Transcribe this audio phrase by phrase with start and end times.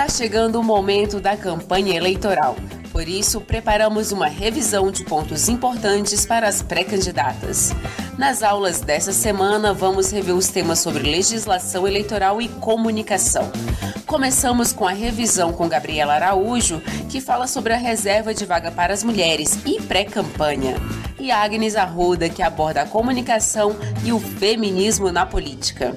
[0.00, 2.56] Está chegando o momento da campanha eleitoral.
[2.90, 7.70] Por isso, preparamos uma revisão de pontos importantes para as pré-candidatas.
[8.16, 13.52] Nas aulas dessa semana, vamos rever os temas sobre legislação eleitoral e comunicação.
[14.06, 16.80] Começamos com a revisão com Gabriela Araújo,
[17.10, 20.76] que fala sobre a reserva de vaga para as mulheres e pré-campanha.
[21.18, 25.94] E Agnes Arruda, que aborda a comunicação e o feminismo na política.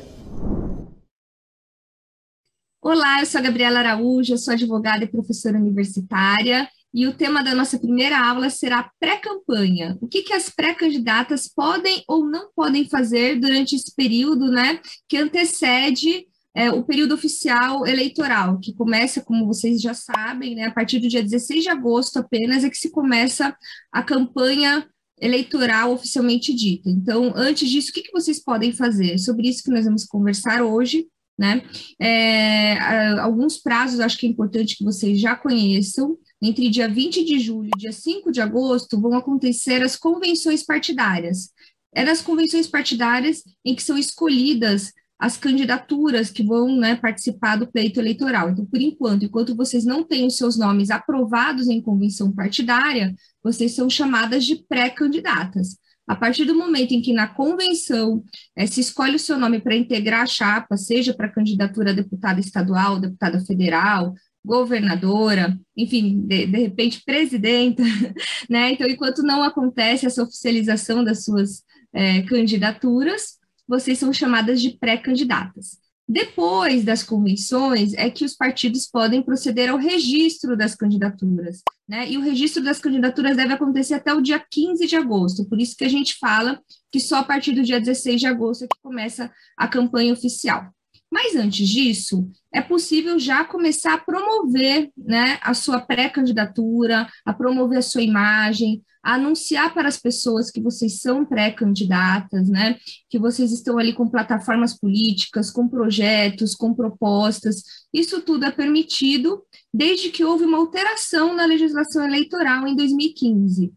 [2.85, 7.41] Olá, eu sou a Gabriela Araújo, eu sou advogada e professora universitária e o tema
[7.41, 9.97] da nossa primeira aula será pré-campanha.
[10.01, 15.15] O que, que as pré-candidatas podem ou não podem fazer durante esse período, né, que
[15.15, 20.99] antecede é, o período oficial eleitoral, que começa, como vocês já sabem, né, a partir
[20.99, 23.55] do dia 16 de agosto apenas é que se começa
[23.93, 24.85] a campanha
[25.21, 26.89] eleitoral oficialmente dita.
[26.89, 29.17] Então, antes disso, o que, que vocês podem fazer?
[29.19, 31.63] Sobre isso que nós vamos conversar hoje, né?
[31.99, 32.77] É,
[33.19, 37.69] alguns prazos, acho que é importante que vocês já conheçam, entre dia 20 de julho
[37.75, 41.49] e dia 5 de agosto, vão acontecer as convenções partidárias.
[41.95, 44.91] É nas convenções partidárias em que são escolhidas
[45.23, 48.49] as candidaturas que vão né, participar do pleito eleitoral.
[48.49, 53.73] Então, por enquanto, enquanto vocês não têm os seus nomes aprovados em convenção partidária, vocês
[53.73, 55.77] são chamadas de pré-candidatas.
[56.07, 58.23] A partir do momento em que na convenção
[58.55, 62.39] é, se escolhe o seu nome para integrar a chapa, seja para candidatura a deputada
[62.39, 67.81] estadual, deputada federal, governadora, enfim, de, de repente presidenta,
[68.49, 68.71] né?
[68.71, 71.63] Então, enquanto não acontece essa oficialização das suas
[71.93, 75.82] é, candidaturas, vocês são chamadas de pré-candidatas.
[76.07, 82.09] Depois das convenções é que os partidos podem proceder ao registro das candidaturas, né?
[82.09, 85.77] E o registro das candidaturas deve acontecer até o dia 15 de agosto, por isso
[85.77, 88.81] que a gente fala que só a partir do dia 16 de agosto é que
[88.81, 90.69] começa a campanha oficial.
[91.13, 97.77] Mas antes disso, é possível já começar a promover né, a sua pré-candidatura, a promover
[97.77, 102.79] a sua imagem, a anunciar para as pessoas que vocês são pré-candidatas, né,
[103.11, 107.61] que vocês estão ali com plataformas políticas, com projetos, com propostas.
[107.93, 113.71] Isso tudo é permitido desde que houve uma alteração na legislação eleitoral em 2015.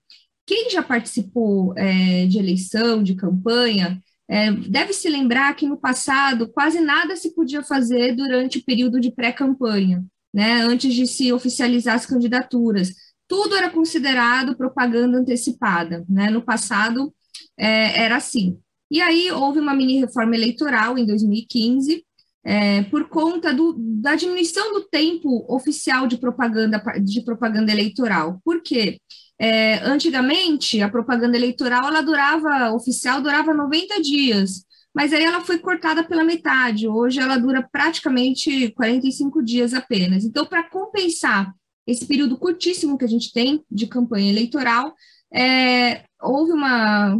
[0.46, 6.48] Quem já participou é, de eleição, de campanha, é, deve se lembrar que no passado
[6.48, 10.04] quase nada se podia fazer durante o período de pré-campanha,
[10.34, 12.92] né, antes de se oficializar as candidaturas.
[13.28, 16.04] Tudo era considerado propaganda antecipada.
[16.08, 16.30] Né?
[16.30, 17.12] No passado
[17.58, 18.58] é, era assim.
[18.90, 22.04] E aí houve uma mini reforma eleitoral em 2015,
[22.44, 28.40] é, por conta do, da diminuição do tempo oficial de propaganda, de propaganda eleitoral.
[28.44, 29.00] Por quê?
[29.38, 34.64] É, antigamente, a propaganda eleitoral, ela durava, oficial, durava 90 dias,
[34.94, 40.24] mas aí ela foi cortada pela metade, hoje ela dura praticamente 45 dias apenas.
[40.24, 41.52] Então, para compensar
[41.86, 44.94] esse período curtíssimo que a gente tem de campanha eleitoral,
[45.32, 47.14] é, houve uma,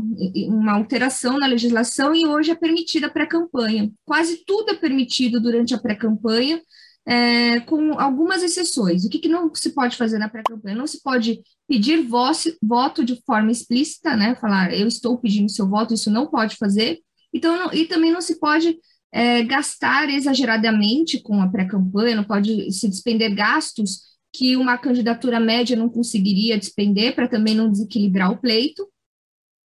[0.48, 3.92] uma alteração na legislação e hoje é permitida a pré-campanha.
[4.04, 6.60] Quase tudo é permitido durante a pré-campanha,
[7.06, 9.04] é, com algumas exceções.
[9.04, 10.74] O que, que não se pode fazer na pré-campanha?
[10.74, 14.34] Não se pode pedir voto de forma explícita, né?
[14.36, 17.00] Falar, eu estou pedindo seu voto, isso não pode fazer.
[17.32, 18.78] Então, não, e também não se pode
[19.12, 25.76] é, gastar exageradamente com a pré-campanha, não pode se despender gastos que uma candidatura média
[25.76, 28.86] não conseguiria despender para também não desequilibrar o pleito,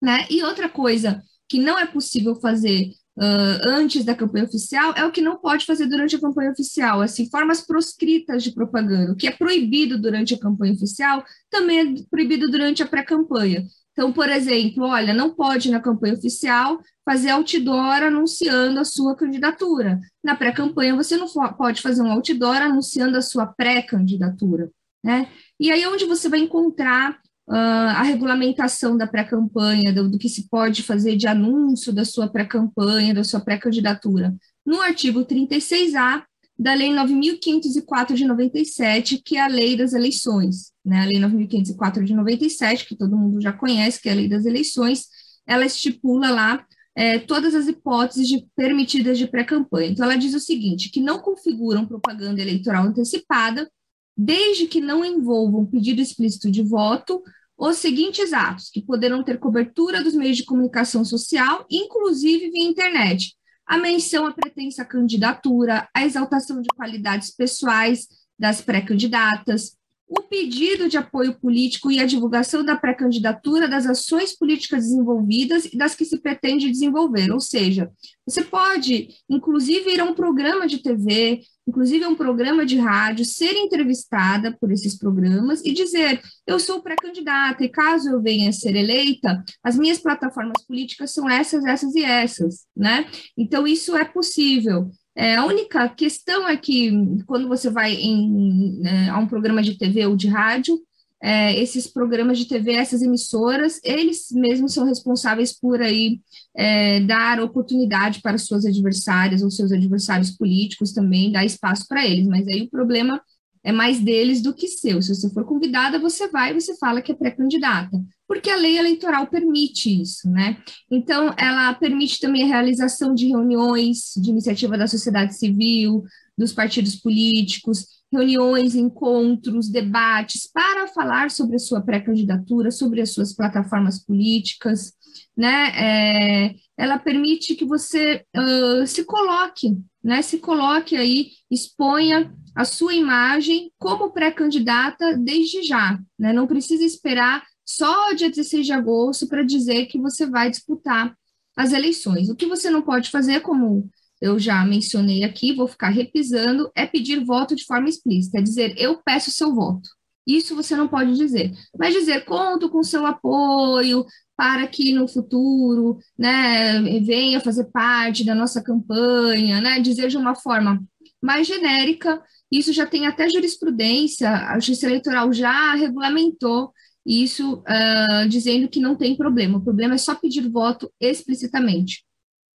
[0.02, 0.26] né?
[0.30, 5.12] E outra coisa que não é possível fazer uh, antes da campanha oficial é o
[5.12, 9.12] que não pode fazer durante a campanha oficial, assim, formas proscritas de propaganda.
[9.12, 13.66] O que é proibido durante a campanha oficial também é proibido durante a pré-campanha.
[13.92, 20.00] Então, por exemplo, olha, não pode na campanha oficial fazer outdoor anunciando a sua candidatura.
[20.24, 24.72] Na pré-campanha, você não pode fazer um outdoor anunciando a sua pré-candidatura.
[25.04, 25.28] Né?
[25.60, 27.20] E aí, onde você vai encontrar
[27.52, 32.30] uh, a regulamentação da pré-campanha, do, do, que se pode fazer de anúncio da sua
[32.30, 34.34] pré-campanha, da sua pré-candidatura.
[34.66, 36.24] No artigo 36A
[36.58, 40.72] da Lei 9.504 de 97, que é a Lei das Eleições.
[40.86, 41.02] Né?
[41.02, 44.46] A Lei 9.504 de 97, que todo mundo já conhece, que é a Lei das
[44.46, 45.08] Eleições,
[45.46, 46.66] ela estipula lá
[46.96, 49.90] é, todas as hipóteses de, permitidas de pré-campanha.
[49.90, 53.70] Então, ela diz o seguinte: que não configuram propaganda eleitoral antecipada,
[54.16, 57.24] desde que não envolvam pedido explícito de voto,
[57.70, 63.36] os seguintes atos, que poderão ter cobertura dos meios de comunicação social, inclusive via internet.
[63.68, 69.78] A menção à pretensa candidatura, a exaltação de qualidades pessoais das pré-candidatas,
[70.12, 75.78] o pedido de apoio político e a divulgação da pré-candidatura das ações políticas desenvolvidas e
[75.78, 77.32] das que se pretende desenvolver.
[77.32, 77.90] Ou seja,
[78.28, 83.24] você pode, inclusive, ir a um programa de TV, inclusive a um programa de rádio,
[83.24, 88.54] ser entrevistada por esses programas e dizer: eu sou pré-candidata e caso eu venha a
[88.54, 93.10] ser eleita, as minhas plataformas políticas são essas, essas e essas, né?
[93.38, 94.92] Então, isso é possível.
[95.16, 96.92] É, a única questão é que,
[97.26, 100.80] quando você vai em, né, a um programa de TV ou de rádio,
[101.22, 106.20] é, esses programas de TV, essas emissoras, eles mesmos são responsáveis por aí
[106.56, 112.26] é, dar oportunidade para suas adversárias ou seus adversários políticos também, dar espaço para eles,
[112.28, 113.22] mas aí o problema
[113.64, 115.02] é mais deles do que seu.
[115.02, 118.78] Se você for convidada, você vai e você fala que é pré-candidata, porque a lei
[118.78, 120.58] eleitoral permite isso, né?
[120.90, 126.04] Então, ela permite também a realização de reuniões de iniciativa da sociedade civil,
[126.38, 133.34] dos partidos políticos, reuniões, encontros, debates para falar sobre a sua pré-candidatura, sobre as suas
[133.34, 134.94] plataformas políticas,
[135.38, 135.72] né?
[135.76, 140.22] É, ela permite que você uh, se coloque, né?
[140.22, 146.34] Se coloque aí, exponha a sua imagem como pré-candidata desde já, né?
[146.34, 151.16] Não precisa esperar só dia 16 de agosto para dizer que você vai disputar
[151.56, 152.30] as eleições.
[152.30, 153.90] O que você não pode fazer, como
[154.22, 158.76] eu já mencionei aqui, vou ficar repisando, é pedir voto de forma explícita, é dizer
[158.78, 159.90] eu peço seu voto.
[160.28, 164.06] Isso você não pode dizer, mas dizer conto com seu apoio
[164.38, 170.36] para que no futuro, né, venha fazer parte da nossa campanha, né, dizer de uma
[170.36, 170.82] forma
[171.22, 176.74] mais genérica isso já tem até jurisprudência, a Justiça Eleitoral já regulamentou
[177.06, 182.04] isso, uh, dizendo que não tem problema, o problema é só pedir voto explicitamente.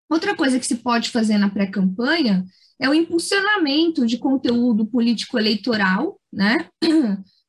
[0.10, 2.46] Outra coisa que se pode fazer na pré-campanha
[2.80, 6.70] é o impulsionamento de conteúdo político-eleitoral, né?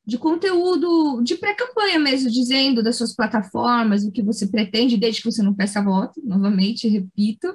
[0.06, 5.30] De conteúdo de pré-campanha mesmo, dizendo das suas plataformas, o que você pretende, desde que
[5.30, 7.48] você não peça voto, novamente, repito,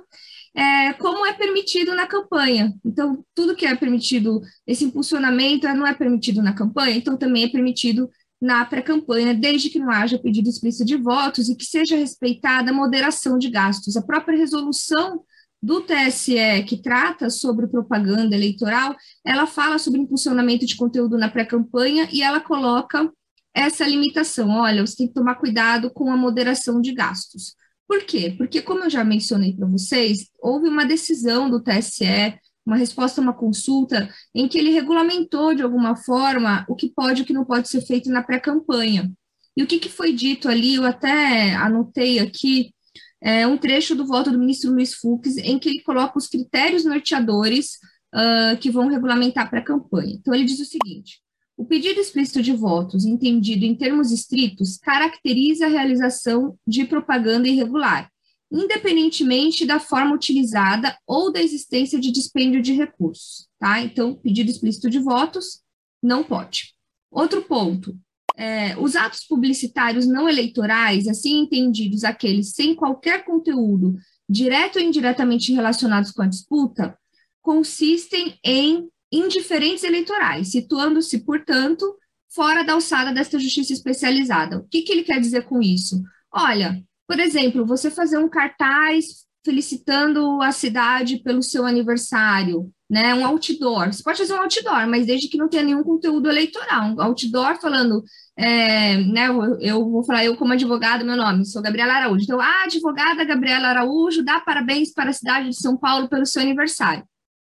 [0.53, 2.73] é, como é permitido na campanha.
[2.85, 7.47] Então, tudo que é permitido, esse impulsionamento não é permitido na campanha, então também é
[7.47, 8.09] permitido
[8.41, 12.73] na pré-campanha, desde que não haja pedido explícito de votos e que seja respeitada a
[12.73, 13.95] moderação de gastos.
[13.95, 15.23] A própria resolução
[15.61, 22.09] do TSE, que trata sobre propaganda eleitoral, ela fala sobre impulsionamento de conteúdo na pré-campanha
[22.11, 23.11] e ela coloca
[23.53, 24.49] essa limitação.
[24.49, 27.55] Olha, você tem que tomar cuidado com a moderação de gastos.
[27.87, 28.33] Por quê?
[28.37, 33.23] Porque, como eu já mencionei para vocês, houve uma decisão do TSE, uma resposta a
[33.23, 37.33] uma consulta, em que ele regulamentou de alguma forma o que pode e o que
[37.33, 39.11] não pode ser feito na pré-campanha.
[39.55, 42.73] E o que, que foi dito ali, eu até anotei aqui,
[43.21, 46.83] é um trecho do voto do ministro Luiz Fux, em que ele coloca os critérios
[46.83, 47.77] norteadores
[48.13, 50.13] uh, que vão regulamentar a pré-campanha.
[50.13, 51.21] Então, ele diz o seguinte:
[51.55, 58.09] o pedido explícito de votos, entendido em termos estritos, caracteriza a realização de propaganda irregular,
[58.51, 63.79] independentemente da forma utilizada ou da existência de dispêndio de recursos, tá?
[63.79, 65.61] Então, pedido explícito de votos
[66.01, 66.73] não pode.
[67.11, 67.95] Outro ponto,
[68.35, 73.95] é, os atos publicitários não eleitorais, assim entendidos aqueles sem qualquer conteúdo
[74.29, 76.97] direto ou indiretamente relacionados com a disputa,
[77.41, 81.97] consistem em indiferentes eleitorais, situando-se, portanto,
[82.33, 84.59] fora da alçada desta justiça especializada.
[84.59, 86.01] O que, que ele quer dizer com isso?
[86.31, 93.13] Olha, por exemplo, você fazer um cartaz felicitando a cidade pelo seu aniversário, né?
[93.13, 93.91] Um outdoor.
[93.91, 96.95] Você pode fazer um outdoor, mas desde que não tenha nenhum conteúdo eleitoral.
[96.95, 98.03] Um outdoor falando,
[98.37, 99.27] é, né?
[99.27, 102.23] Eu, eu, vou falar eu como advogada, meu nome, sou Gabriela Araújo.
[102.23, 106.41] Então, a advogada Gabriela Araújo dá parabéns para a cidade de São Paulo pelo seu
[106.41, 107.03] aniversário.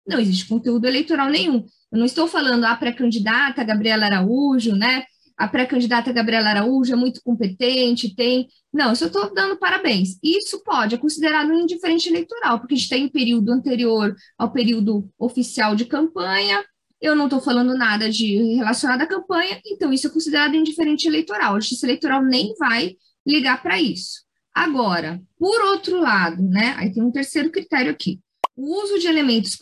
[0.07, 1.65] Não existe conteúdo eleitoral nenhum.
[1.91, 5.03] Eu não estou falando a pré-candidata Gabriela Araújo, né?
[5.37, 8.47] A pré-candidata Gabriela Araújo é muito competente, tem.
[8.73, 10.17] Não, eu só estou dando parabéns.
[10.21, 14.51] Isso pode, é considerado um indiferente eleitoral, porque a gente está em período anterior ao
[14.51, 16.63] período oficial de campanha,
[17.01, 21.55] eu não estou falando nada de relacionado à campanha, então isso é considerado indiferente eleitoral.
[21.55, 24.23] A justiça eleitoral nem vai ligar para isso.
[24.53, 26.75] Agora, por outro lado, né?
[26.77, 28.19] Aí tem um terceiro critério aqui
[28.59, 29.57] o uso de elementos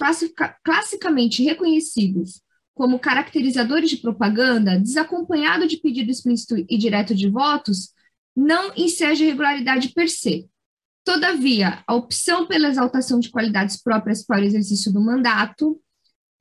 [0.63, 2.41] classicamente reconhecidos
[2.73, 7.91] como caracterizadores de propaganda, desacompanhado de pedido explícito e direto de votos,
[8.35, 10.47] não enseja irregularidade per se.
[11.03, 15.79] Todavia, a opção pela exaltação de qualidades próprias para o exercício do mandato,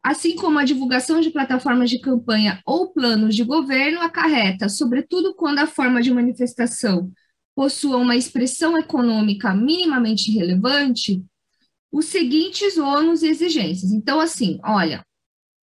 [0.06, 5.58] assim como a divulgação de plataformas de campanha ou planos de governo, acarreta, sobretudo quando
[5.58, 7.10] a forma de manifestação
[7.56, 11.24] possua uma expressão econômica minimamente relevante,
[11.90, 13.90] os seguintes ônus e exigências.
[13.90, 15.04] Então, assim, olha,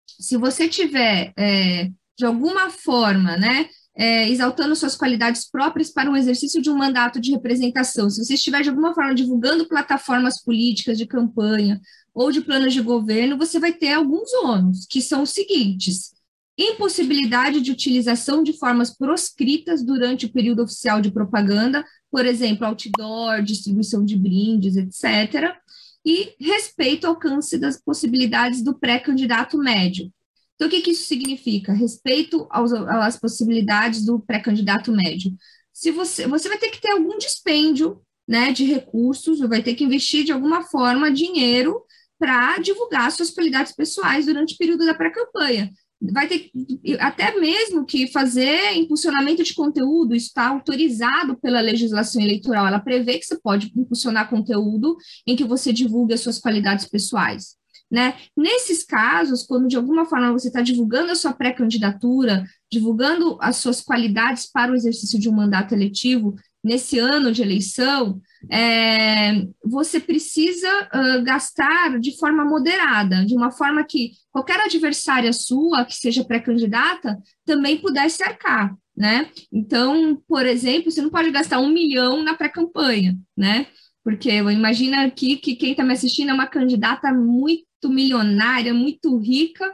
[0.05, 3.67] se você tiver, é, de alguma forma, né,
[3.97, 8.35] é, exaltando suas qualidades próprias para um exercício de um mandato de representação, se você
[8.35, 11.81] estiver de alguma forma divulgando plataformas políticas de campanha
[12.17, 16.13] ou de planos de governo, você vai ter alguns ônus, que são os seguintes:
[16.57, 23.43] impossibilidade de utilização de formas proscritas durante o período oficial de propaganda, por exemplo, outdoor,
[23.43, 25.55] distribuição de brindes, etc.,
[26.03, 30.11] e respeito ao alcance das possibilidades do pré-candidato médio,
[30.57, 31.71] então, o que, que isso significa?
[31.71, 35.31] Respeito aos, às possibilidades do pré-candidato médio.
[35.71, 39.83] Se você, você vai ter que ter algum dispêndio né, de recursos, vai ter que
[39.83, 41.83] investir de alguma forma dinheiro
[42.19, 45.71] para divulgar suas qualidades pessoais durante o período da pré-campanha.
[45.99, 46.51] Vai ter
[46.99, 52.67] até mesmo que fazer impulsionamento de conteúdo, está autorizado pela legislação eleitoral.
[52.67, 54.95] Ela prevê que você pode impulsionar conteúdo
[55.25, 57.57] em que você divulgue as suas qualidades pessoais.
[57.89, 58.15] Né?
[58.35, 63.81] Nesses casos, quando de alguma forma você está divulgando a sua pré-candidatura, divulgando as suas
[63.81, 66.35] qualidades para o exercício de um mandato eletivo
[66.67, 68.19] nesse ano de eleição,
[68.51, 75.85] é, você precisa uh, gastar de forma moderada, de uma forma que qualquer adversária sua,
[75.85, 78.75] que seja pré-candidata, também pudesse arcar.
[78.95, 79.29] Né?
[79.51, 83.67] Então, por exemplo, você não pode gastar um milhão na pré-campanha, né?
[84.03, 89.15] Porque eu imagino aqui que quem está me assistindo é uma candidata muito milionária, muito
[89.17, 89.71] rica,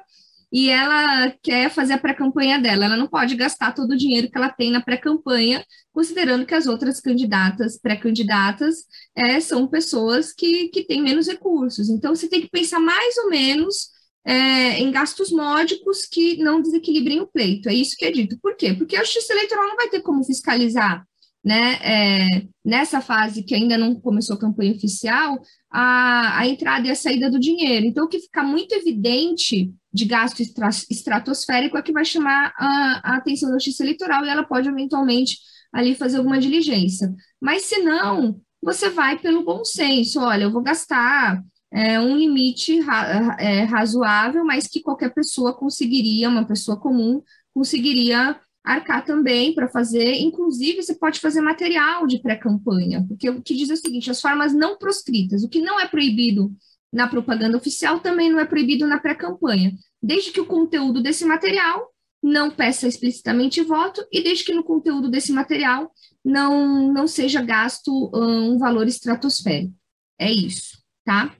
[0.53, 2.86] e ela quer fazer a pré-campanha dela.
[2.86, 6.67] Ela não pode gastar todo o dinheiro que ela tem na pré-campanha, considerando que as
[6.67, 11.89] outras candidatas, pré-candidatas, é, são pessoas que, que têm menos recursos.
[11.89, 13.89] Então, você tem que pensar mais ou menos
[14.24, 17.67] é, em gastos módicos que não desequilibrem o pleito.
[17.67, 18.38] É isso que é dito.
[18.39, 18.75] Por quê?
[18.75, 21.03] Porque a justiça eleitoral não vai ter como fiscalizar
[21.43, 26.91] né, é, nessa fase que ainda não começou a campanha oficial, a, a entrada e
[26.91, 27.88] a saída do dinheiro.
[27.88, 33.17] Então, o que fica muito evidente de gasto estratosférico é que vai chamar a, a
[33.17, 35.38] atenção da justiça eleitoral e ela pode eventualmente
[35.71, 37.13] ali fazer alguma diligência.
[37.39, 42.79] Mas se não, você vai pelo bom senso, olha, eu vou gastar é, um limite
[42.81, 47.21] ra é, razoável, mas que qualquer pessoa conseguiria, uma pessoa comum,
[47.53, 53.55] conseguiria arcar também para fazer, inclusive você pode fazer material de pré-campanha, porque o que
[53.55, 56.50] diz é o seguinte, as formas não proscritas, o que não é proibido
[56.93, 61.91] na propaganda oficial também não é proibido na pré-campanha, desde que o conteúdo desse material
[62.21, 65.91] não peça explicitamente voto e desde que no conteúdo desse material
[66.23, 69.73] não, não seja gasto um valor estratosférico.
[70.17, 71.35] É isso, tá?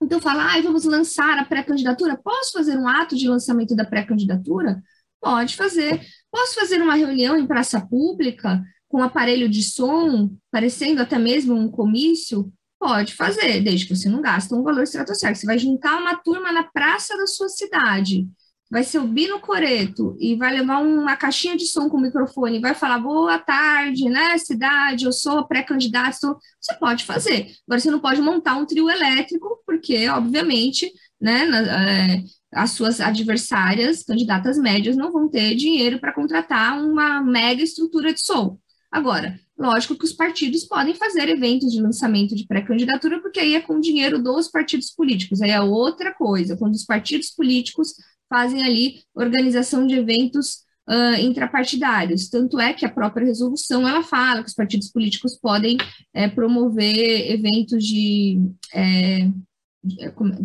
[0.00, 2.16] Então, falar, ah, vamos lançar a pré-candidatura.
[2.16, 4.82] Posso fazer um ato de lançamento da pré-candidatura?
[5.20, 6.00] Pode fazer.
[6.30, 11.70] Posso fazer uma reunião em praça pública com aparelho de som, parecendo até mesmo um
[11.70, 12.52] comício?
[12.84, 15.40] Pode fazer, desde que você não gasta um valor estratosférico.
[15.40, 18.28] Você vai juntar uma turma na praça da sua cidade,
[18.70, 22.98] vai subir no coreto e vai levar uma caixinha de som com microfone, vai falar
[22.98, 27.52] boa tarde, né, cidade, eu sou pré-candidato, você pode fazer.
[27.66, 32.22] Agora, você não pode montar um trio elétrico, porque, obviamente, né, é,
[32.52, 38.20] as suas adversárias, candidatas médias, não vão ter dinheiro para contratar uma mega estrutura de
[38.20, 38.58] som.
[38.94, 43.60] Agora, lógico que os partidos podem fazer eventos de lançamento de pré-candidatura, porque aí é
[43.60, 47.94] com dinheiro dos partidos políticos, aí é outra coisa, quando os partidos políticos
[48.28, 50.58] fazem ali organização de eventos
[50.88, 52.28] uh, intrapartidários.
[52.28, 55.76] Tanto é que a própria resolução ela fala que os partidos políticos podem
[56.14, 58.40] é, promover eventos de
[58.72, 59.28] é,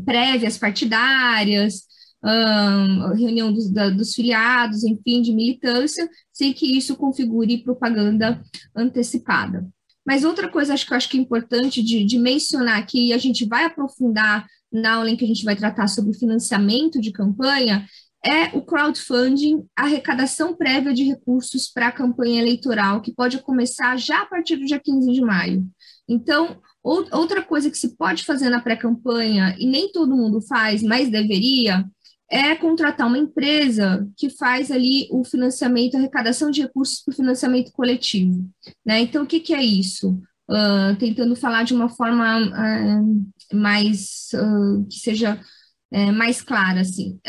[0.04, 1.84] prévias partidárias,
[2.24, 8.42] um, reunião dos, da, dos filiados, enfim, de militância, sem que isso configure propaganda
[8.76, 9.68] antecipada.
[10.06, 13.14] Mas outra coisa acho que eu acho que é importante de, de mencionar aqui, e
[13.14, 17.12] a gente vai aprofundar na aula em que a gente vai tratar sobre financiamento de
[17.12, 17.86] campanha,
[18.24, 23.98] é o crowdfunding, a arrecadação prévia de recursos para a campanha eleitoral, que pode começar
[23.98, 25.66] já a partir do dia 15 de maio.
[26.08, 31.10] Então, outra coisa que se pode fazer na pré-campanha, e nem todo mundo faz, mas
[31.10, 31.86] deveria,
[32.30, 37.72] é contratar uma empresa que faz ali o financiamento, arrecadação de recursos para o financiamento
[37.72, 38.48] coletivo.
[38.86, 39.00] Né?
[39.02, 40.22] Então, o que, que é isso?
[40.50, 45.40] Uh, tentando falar de uma forma uh, mais uh, que seja
[45.92, 47.20] é, mais clara assim.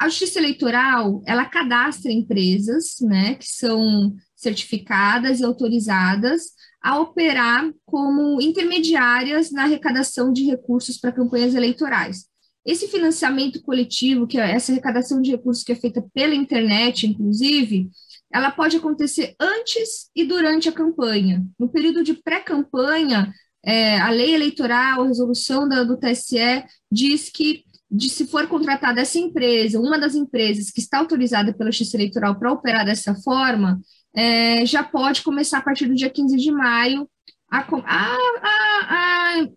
[0.00, 6.52] a Justiça Eleitoral ela cadastra empresas, né, que são certificadas e autorizadas
[6.82, 12.27] a operar como intermediárias na arrecadação de recursos para campanhas eleitorais.
[12.68, 17.88] Esse financiamento coletivo, que é essa arrecadação de recursos que é feita pela internet, inclusive,
[18.30, 21.42] ela pode acontecer antes e durante a campanha.
[21.58, 23.32] No período de pré-campanha,
[23.64, 29.00] é, a lei eleitoral, a resolução da, do TSE diz que de se for contratada
[29.00, 33.80] essa empresa, uma das empresas que está autorizada pela Justiça Eleitoral para operar dessa forma,
[34.14, 37.08] é, já pode começar a partir do dia 15 de maio
[37.50, 39.48] a, a, a,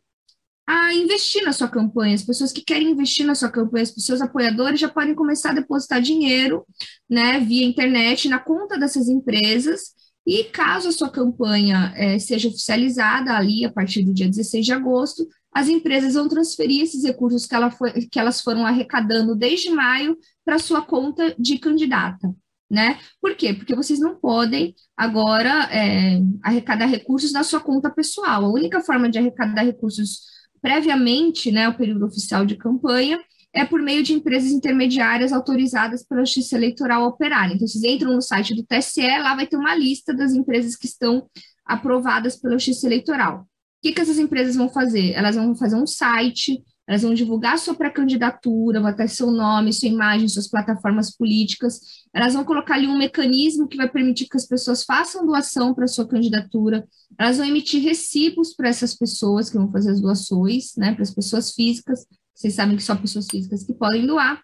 [0.71, 2.15] a, investir na sua campanha.
[2.15, 5.55] As pessoas que querem investir na sua campanha, os seus apoiadores já podem começar a
[5.55, 6.65] depositar dinheiro
[7.09, 9.93] né, via internet na conta dessas empresas.
[10.25, 14.71] E caso a sua campanha é, seja oficializada ali a partir do dia 16 de
[14.71, 19.69] agosto, as empresas vão transferir esses recursos que, ela foi, que elas foram arrecadando desde
[19.71, 22.33] maio para sua conta de candidata.
[22.69, 22.97] Né?
[23.19, 23.53] Por quê?
[23.53, 28.45] Porque vocês não podem agora é, arrecadar recursos na sua conta pessoal.
[28.45, 33.19] A única forma de arrecadar recursos previamente, né, ao período oficial de campanha,
[33.53, 37.51] é por meio de empresas intermediárias autorizadas pela Justiça Eleitoral a operar.
[37.51, 40.85] Então, vocês entram no site do TSE, lá vai ter uma lista das empresas que
[40.85, 41.27] estão
[41.65, 43.45] aprovadas pela Justiça Eleitoral
[43.81, 45.11] que, que essas empresas vão fazer?
[45.13, 49.87] Elas vão fazer um site, elas vão divulgar sua pré-candidatura, vai ter seu nome, sua
[49.87, 51.79] imagem, suas plataformas políticas,
[52.13, 55.87] elas vão colocar ali um mecanismo que vai permitir que as pessoas façam doação para
[55.87, 56.85] sua candidatura,
[57.17, 61.11] elas vão emitir recibos para essas pessoas que vão fazer as doações, né, para as
[61.13, 62.05] pessoas físicas,
[62.35, 64.43] vocês sabem que só pessoas físicas que podem doar,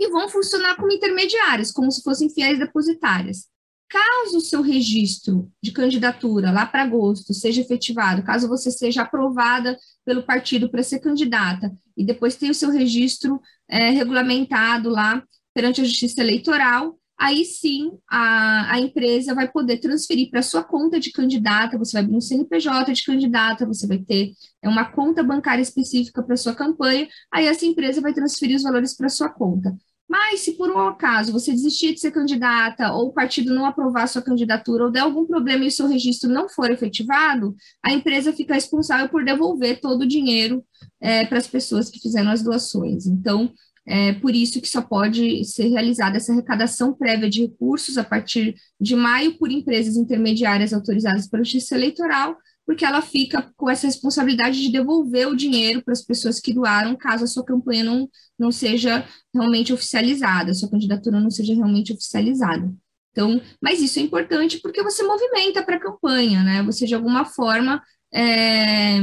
[0.00, 3.46] e vão funcionar como intermediários, como se fossem fiéis depositárias.
[3.90, 9.76] Caso o seu registro de candidatura lá para agosto seja efetivado, caso você seja aprovada
[10.04, 15.20] pelo partido para ser candidata e depois tenha o seu registro é, regulamentado lá
[15.52, 21.00] perante a Justiça Eleitoral, aí sim a, a empresa vai poder transferir para sua conta
[21.00, 25.20] de candidata, você vai abrir um CNPJ de candidata, você vai ter é, uma conta
[25.24, 29.76] bancária específica para sua campanha, aí essa empresa vai transferir os valores para sua conta.
[30.10, 34.08] Mas se por um acaso você desistir de ser candidata ou o partido não aprovar
[34.08, 38.32] sua candidatura ou der algum problema e o seu registro não for efetivado, a empresa
[38.32, 40.64] fica responsável por devolver todo o dinheiro
[41.00, 43.06] é, para as pessoas que fizeram as doações.
[43.06, 43.52] Então,
[43.86, 48.56] é por isso que só pode ser realizada essa arrecadação prévia de recursos a partir
[48.80, 52.36] de maio por empresas intermediárias autorizadas pela Justiça Eleitoral,
[52.70, 56.94] porque ela fica com essa responsabilidade de devolver o dinheiro para as pessoas que doaram,
[56.94, 59.04] caso a sua campanha não, não seja
[59.34, 62.72] realmente oficializada, a sua candidatura não seja realmente oficializada.
[63.10, 66.62] Então, mas isso é importante porque você movimenta para a campanha, né?
[66.62, 67.82] Você, de alguma forma,
[68.14, 69.00] é,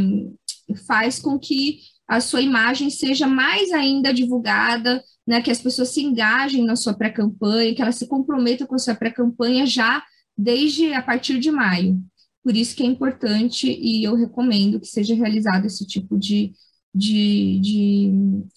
[0.87, 5.41] faz com que a sua imagem seja mais ainda divulgada, né?
[5.41, 8.95] Que as pessoas se engajem na sua pré-campanha, que elas se comprometam com a sua
[8.95, 10.01] pré-campanha já
[10.37, 12.01] desde a partir de maio.
[12.47, 16.53] Por isso que é importante e eu recomendo que seja realizado esse tipo de,
[16.95, 18.11] de, de,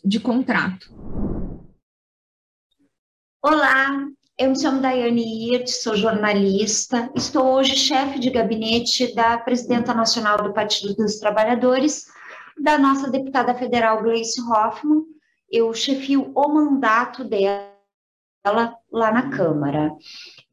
[0.04, 0.94] de contrato.
[3.42, 4.06] Olá,
[4.38, 10.36] eu me chamo Daiane Hirt, sou jornalista, estou hoje chefe de gabinete da presidenta nacional
[10.36, 12.04] do Partido dos Trabalhadores,
[12.62, 15.02] da nossa deputada federal Gleice Hoffmann.
[15.50, 17.66] Eu chefio o mandato dela
[18.92, 19.90] lá na Câmara.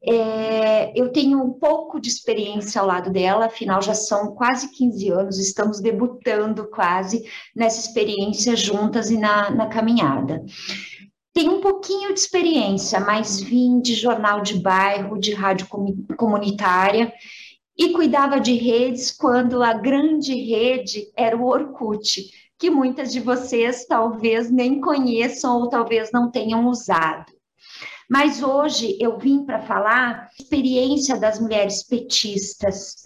[0.00, 5.10] É, eu tenho um pouco de experiência ao lado dela, afinal já são quase 15
[5.10, 10.44] anos, estamos debutando quase nessa experiência juntas e na, na caminhada.
[11.32, 15.68] Tenho um pouquinho de experiência, mas vim de jornal de bairro, de rádio
[16.16, 17.12] comunitária,
[17.76, 23.86] e cuidava de redes quando a grande rede era o Orkut, que muitas de vocês
[23.86, 27.37] talvez nem conheçam ou talvez não tenham usado.
[28.08, 33.02] Mas hoje eu vim para falar experiência das mulheres petistas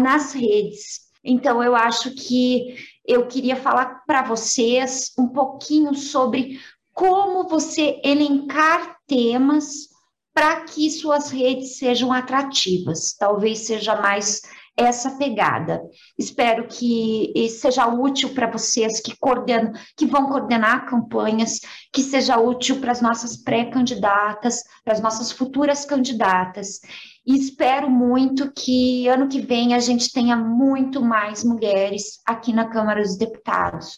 [0.00, 1.02] nas redes.
[1.24, 2.74] Então eu acho que
[3.06, 6.60] eu queria falar para vocês um pouquinho sobre
[6.92, 9.88] como você elencar temas
[10.34, 13.14] para que suas redes sejam atrativas.
[13.14, 14.40] Talvez seja mais
[14.76, 15.82] essa pegada.
[16.18, 21.60] Espero que seja útil para vocês que coordenam, que vão coordenar campanhas,
[21.92, 26.80] que seja útil para as nossas pré-candidatas, para as nossas futuras candidatas.
[27.26, 32.68] E espero muito que ano que vem a gente tenha muito mais mulheres aqui na
[32.68, 33.96] Câmara dos Deputados,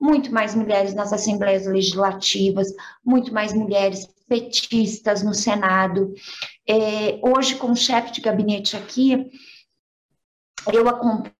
[0.00, 2.68] muito mais mulheres nas assembleias legislativas,
[3.04, 6.12] muito mais mulheres petistas no Senado.
[6.68, 9.30] É, hoje, como chefe de gabinete aqui,
[10.72, 11.32] eu acompanho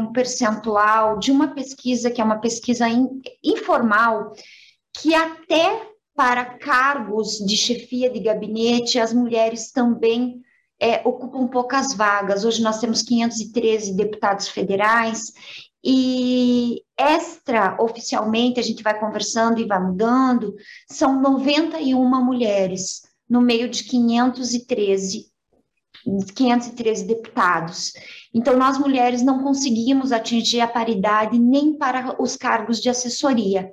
[0.00, 4.32] um percentual de uma pesquisa que é uma pesquisa in, informal,
[4.92, 10.40] que até para cargos de chefia de gabinete as mulheres também
[10.80, 12.44] é, ocupam poucas vagas.
[12.44, 15.32] Hoje nós temos 513 deputados federais
[15.82, 20.54] e extra oficialmente a gente vai conversando e vai mudando,
[20.88, 25.33] são 91 mulheres no meio de 513
[26.34, 27.92] 513 deputados.
[28.32, 33.70] Então, nós mulheres não conseguimos atingir a paridade nem para os cargos de assessoria.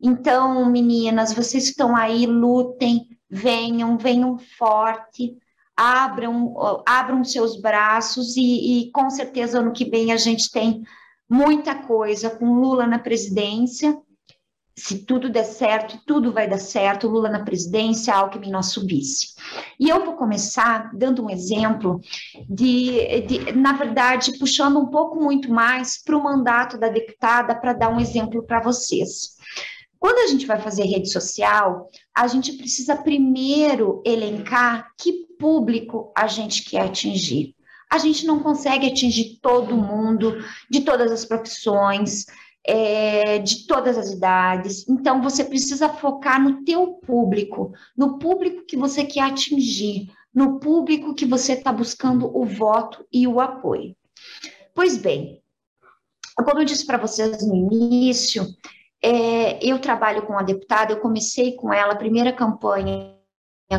[0.00, 5.36] Então, meninas, vocês que estão aí, lutem, venham, venham forte,
[5.76, 6.54] abram,
[6.86, 8.42] abram seus braços e,
[8.86, 10.82] e com certeza ano que vem a gente tem
[11.28, 13.96] muita coisa com Lula na presidência.
[14.78, 17.08] Se tudo der certo, tudo vai dar certo.
[17.08, 19.34] Lula na presidência, Alckmin nosso vice.
[19.78, 22.00] E eu vou começar dando um exemplo
[22.48, 27.72] de, de na verdade, puxando um pouco muito mais para o mandato da deputada para
[27.72, 29.36] dar um exemplo para vocês.
[29.98, 36.28] Quando a gente vai fazer rede social, a gente precisa primeiro elencar que público a
[36.28, 37.56] gente quer atingir
[37.90, 42.26] a gente não consegue atingir todo mundo, de todas as profissões,
[42.66, 44.86] é, de todas as idades.
[44.88, 51.14] Então, você precisa focar no teu público, no público que você quer atingir, no público
[51.14, 53.96] que você está buscando o voto e o apoio.
[54.74, 55.42] Pois bem,
[56.36, 58.46] como eu disse para vocês no início,
[59.02, 63.16] é, eu trabalho com a deputada, eu comecei com ela, a primeira campanha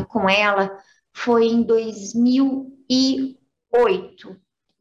[0.08, 0.76] com ela
[1.12, 3.40] foi em 2000 e
[3.70, 4.36] 2008,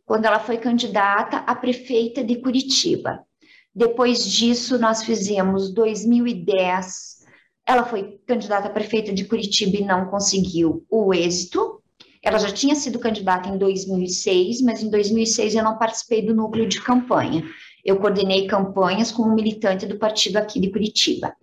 [0.06, 3.24] quando ela foi candidata a prefeita de Curitiba.
[3.74, 7.20] Depois disso, nós fizemos 2010.
[7.66, 11.82] Ela foi candidata a prefeita de Curitiba e não conseguiu o êxito.
[12.24, 16.68] Ela já tinha sido candidata em 2006, mas em 2006 eu não participei do núcleo
[16.68, 17.44] de campanha.
[17.86, 21.34] Eu coordenei campanhas como militante do partido aqui de Curitiba.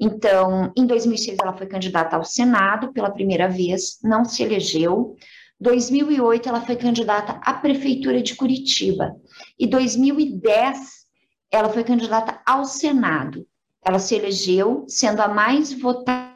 [0.00, 5.16] Então, em 2006 ela foi candidata ao Senado pela primeira vez, não se elegeu.
[5.60, 9.14] 2008 ela foi candidata à prefeitura de Curitiba
[9.58, 11.01] e 2010
[11.52, 13.46] ela foi candidata ao Senado.
[13.84, 16.32] Ela se elegeu sendo a mais votada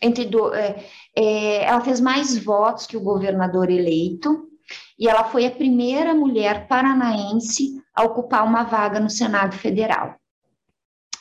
[0.00, 4.48] entre do, é, é, ela fez mais votos que o governador eleito
[4.98, 10.16] e ela foi a primeira mulher paranaense a ocupar uma vaga no Senado Federal.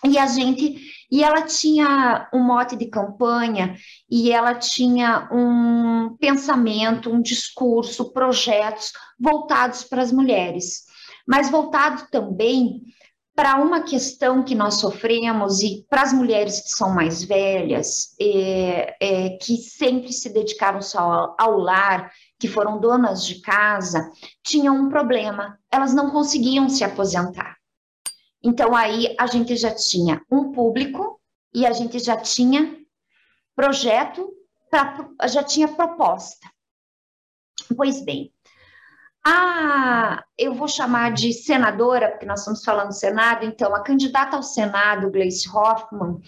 [0.06, 3.76] E a gente e ela tinha um mote de campanha
[4.10, 10.84] e ela tinha um pensamento, um discurso, projetos voltados para as mulheres,
[11.28, 12.82] mas voltado também
[13.38, 18.98] para uma questão que nós sofremos e para as mulheres que são mais velhas, é,
[19.00, 24.12] é, que sempre se dedicaram só ao, lar, que foram donas de casa,
[24.44, 27.56] tinham um problema, elas não conseguiam se aposentar.
[28.42, 31.22] Então, aí a gente já tinha um público
[31.54, 32.76] e a gente já tinha
[33.56, 34.34] projeto,
[34.72, 36.50] pra, já tinha proposta.
[37.76, 38.34] Pois bem,
[39.28, 44.38] a, eu vou chamar de senadora, porque nós estamos falando do Senado, então, a candidata
[44.38, 46.20] ao Senado, Gleice Hoffmann,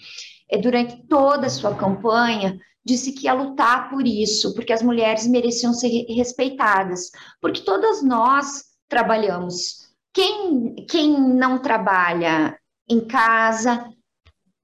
[0.50, 5.26] é, durante toda a sua campanha, disse que ia lutar por isso, porque as mulheres
[5.26, 7.10] mereciam ser respeitadas,
[7.40, 9.88] porque todas nós trabalhamos.
[10.12, 12.58] Quem, quem não trabalha
[12.88, 13.88] em casa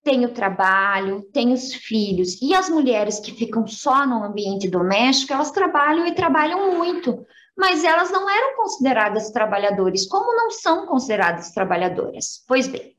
[0.02, 5.32] tem o trabalho, tem os filhos, e as mulheres que ficam só no ambiente doméstico,
[5.32, 7.24] elas trabalham e trabalham muito,
[7.56, 12.44] mas elas não eram consideradas trabalhadores, como não são consideradas trabalhadoras?
[12.46, 12.94] Pois bem,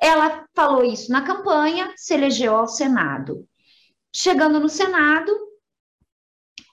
[0.00, 3.46] ela falou isso na campanha, se elegeu ao Senado.
[4.12, 5.32] Chegando no Senado,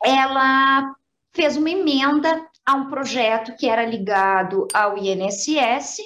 [0.03, 0.95] ela
[1.33, 5.97] fez uma emenda a um projeto que era ligado ao INSS,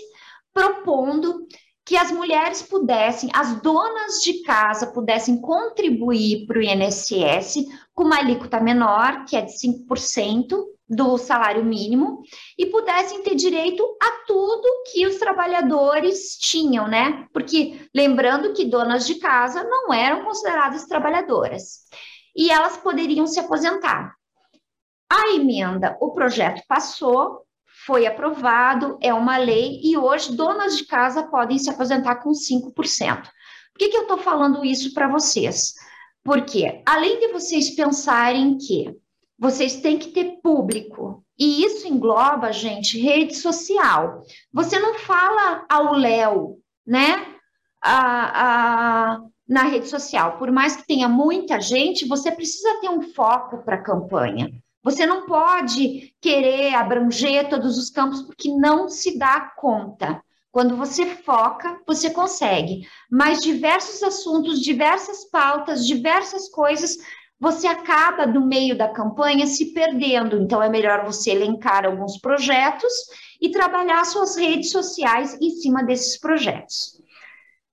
[0.53, 1.47] propondo
[1.85, 8.17] que as mulheres pudessem, as donas de casa pudessem contribuir para o INSS com uma
[8.17, 12.23] alíquota menor, que é de 5% do salário mínimo,
[12.57, 17.27] e pudessem ter direito a tudo que os trabalhadores tinham, né?
[17.31, 21.85] Porque lembrando que donas de casa não eram consideradas trabalhadoras.
[22.35, 24.15] E elas poderiam se aposentar.
[25.11, 27.43] A emenda, o projeto passou,
[27.85, 32.73] foi aprovado, é uma lei, e hoje donas de casa podem se aposentar com 5%.
[32.73, 33.31] Por
[33.77, 35.73] que, que eu estou falando isso para vocês?
[36.23, 38.95] Porque, além de vocês pensarem que
[39.39, 44.21] vocês têm que ter público, e isso engloba, gente, rede social.
[44.51, 47.25] Você não fala ao Léo, né?
[47.81, 50.37] A, a, na rede social.
[50.37, 54.51] Por mais que tenha muita gente, você precisa ter um foco para a campanha.
[54.83, 60.21] Você não pode querer abranger todos os campos porque não se dá conta.
[60.51, 62.87] Quando você foca, você consegue.
[63.09, 66.97] Mas diversos assuntos, diversas pautas, diversas coisas,
[67.39, 70.37] você acaba no meio da campanha se perdendo.
[70.41, 72.91] Então é melhor você elencar alguns projetos
[73.41, 77.01] e trabalhar suas redes sociais em cima desses projetos.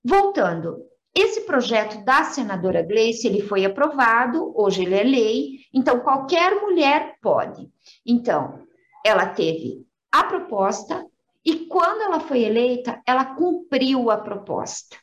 [0.03, 0.77] Voltando,
[1.13, 7.15] esse projeto da senadora Gleice, ele foi aprovado, hoje ele é lei, então qualquer mulher
[7.21, 7.67] pode.
[8.05, 8.59] Então,
[9.03, 11.05] ela teve a proposta
[11.43, 14.97] e quando ela foi eleita, ela cumpriu a proposta.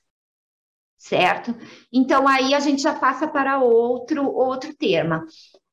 [1.05, 1.55] Certo?
[1.93, 5.23] Então aí a gente já passa para outro outro tema.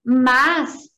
[0.04, 0.90] Mas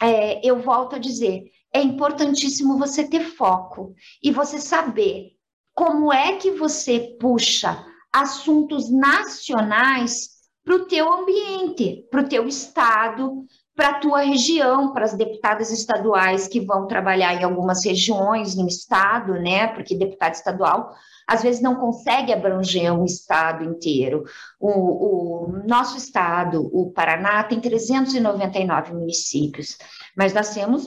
[0.00, 5.36] é, eu volto a dizer, é importantíssimo você ter foco e você saber
[5.72, 10.30] como é que você puxa assuntos nacionais
[10.64, 15.70] para o teu ambiente, para o teu estado, para a tua região, para as deputadas
[15.70, 19.68] estaduais que vão trabalhar em algumas regiões no estado, né?
[19.68, 20.92] Porque deputado estadual
[21.32, 24.24] às vezes não consegue abranger um estado inteiro.
[24.60, 29.78] O, o nosso estado, o Paraná, tem 399 municípios,
[30.14, 30.86] mas nós temos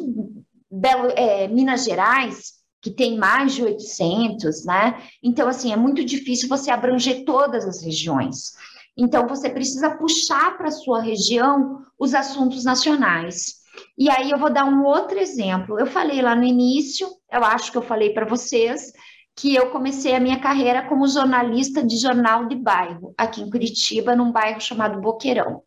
[0.69, 5.01] Belo, é, Minas Gerais, que tem mais de 800, né?
[5.23, 8.53] Então, assim, é muito difícil você abranger todas as regiões.
[8.95, 13.55] Então, você precisa puxar para a sua região os assuntos nacionais.
[13.97, 15.79] E aí, eu vou dar um outro exemplo.
[15.79, 18.93] Eu falei lá no início, eu acho que eu falei para vocês,
[19.35, 24.15] que eu comecei a minha carreira como jornalista de jornal de bairro, aqui em Curitiba,
[24.15, 25.61] num bairro chamado Boqueirão.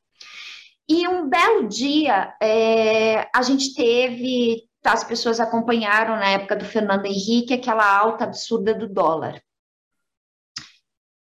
[0.89, 7.05] E um belo dia, é, a gente teve, as pessoas acompanharam na época do Fernando
[7.05, 9.43] Henrique, aquela alta absurda do dólar.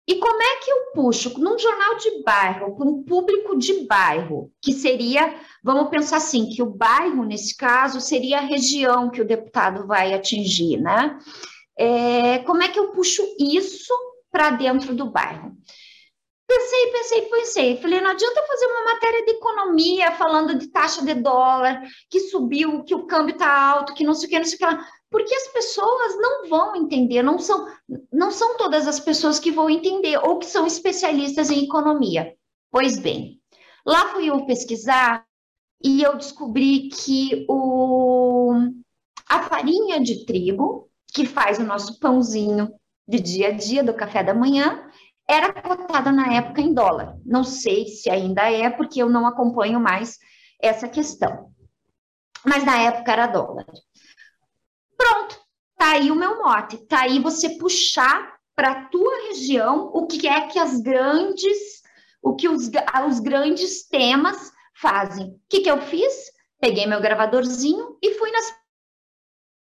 [0.08, 4.52] E como é que eu puxo num jornal de bairro, com um público de bairro,
[4.60, 9.28] que seria, vamos pensar assim, que o bairro, nesse caso, seria a região que o
[9.28, 11.17] deputado vai atingir, né?
[11.77, 13.93] É, como é que eu puxo isso
[14.31, 15.55] para dentro do bairro?
[16.45, 17.77] Pensei, pensei, pensei.
[17.81, 22.83] Falei, não adianta fazer uma matéria de economia falando de taxa de dólar, que subiu,
[22.83, 24.88] que o câmbio está alto, que não sei o que, não sei o que lá.
[25.09, 27.67] Porque as pessoas não vão entender, não são,
[28.12, 32.36] não são todas as pessoas que vão entender ou que são especialistas em economia.
[32.71, 33.39] Pois bem,
[33.86, 35.25] lá fui eu pesquisar
[35.83, 38.53] e eu descobri que o,
[39.27, 42.73] a farinha de trigo, que faz o nosso pãozinho
[43.08, 44.89] de dia a dia do café da manhã,
[45.30, 47.17] era cotada na época em dólar.
[47.26, 50.17] Não sei se ainda é, porque eu não acompanho mais
[50.62, 51.52] essa questão.
[52.45, 53.65] Mas na época era dólar.
[54.97, 55.39] Pronto,
[55.78, 56.78] tá aí o meu mote.
[56.88, 61.82] Tá aí você puxar para a tua região o que é que as grandes,
[62.21, 62.69] o que os,
[63.08, 65.28] os grandes temas fazem.
[65.28, 66.32] O que, que eu fiz?
[66.60, 68.62] Peguei meu gravadorzinho e fui nas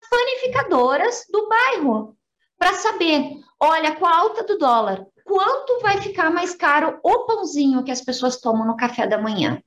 [0.10, 2.16] panificadoras do bairro
[2.58, 7.84] para saber, olha, com a alta do dólar, quanto vai ficar mais caro o pãozinho
[7.84, 9.62] que as pessoas tomam no café da manhã?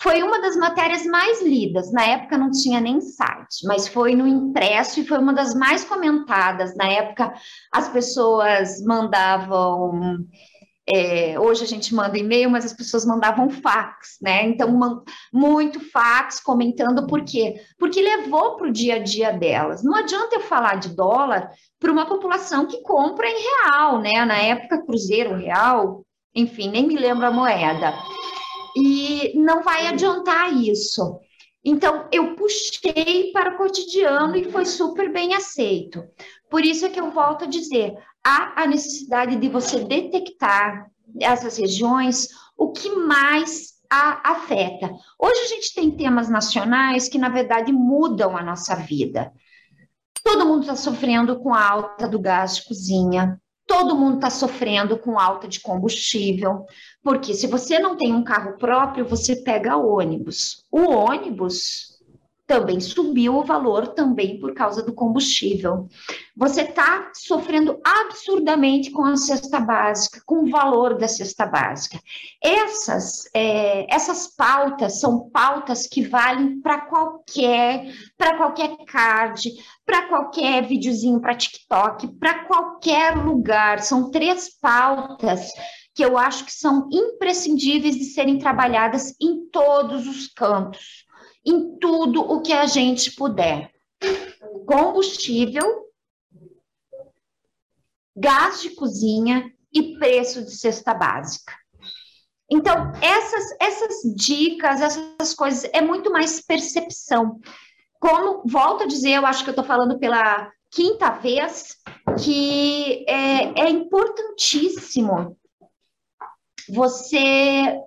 [0.00, 1.92] Foi uma das matérias mais lidas.
[1.92, 5.82] Na época não tinha nem site, mas foi no impresso e foi uma das mais
[5.82, 6.76] comentadas.
[6.76, 7.34] Na época
[7.72, 10.24] as pessoas mandavam
[10.90, 14.44] é, hoje a gente manda e-mail, mas as pessoas mandavam fax, né?
[14.44, 17.60] Então, muito fax comentando por quê?
[17.78, 19.84] Porque levou para o dia a dia delas.
[19.84, 24.24] Não adianta eu falar de dólar para uma população que compra em real, né?
[24.24, 27.92] Na época, Cruzeiro Real, enfim, nem me lembro a moeda.
[28.74, 31.20] E não vai adiantar isso.
[31.62, 36.02] Então, eu puxei para o cotidiano e foi super bem aceito.
[36.50, 41.56] Por isso é que eu volto a dizer: há a necessidade de você detectar essas
[41.56, 44.90] regiões, o que mais a afeta.
[45.18, 49.32] Hoje a gente tem temas nacionais que, na verdade, mudam a nossa vida.
[50.22, 54.98] Todo mundo está sofrendo com a alta do gás de cozinha, todo mundo está sofrendo
[54.98, 56.66] com alta de combustível,
[57.02, 60.64] porque se você não tem um carro próprio, você pega ônibus.
[60.70, 61.97] O ônibus
[62.48, 65.86] também subiu o valor também por causa do combustível.
[66.34, 72.00] Você está sofrendo absurdamente com a cesta básica, com o valor da cesta básica.
[72.42, 79.50] Essas, é, essas pautas são pautas que valem para qualquer, para qualquer card,
[79.84, 83.80] para qualquer videozinho para TikTok, para qualquer lugar.
[83.80, 85.50] São três pautas
[85.94, 91.07] que eu acho que são imprescindíveis de serem trabalhadas em todos os cantos
[91.48, 93.72] em tudo o que a gente puder.
[94.66, 95.86] Combustível,
[98.14, 101.54] gás de cozinha e preço de cesta básica.
[102.50, 107.40] Então, essas, essas dicas, essas coisas, é muito mais percepção.
[107.98, 111.76] Como, volto a dizer, eu acho que eu estou falando pela quinta vez,
[112.22, 115.36] que é, é importantíssimo
[116.68, 117.80] você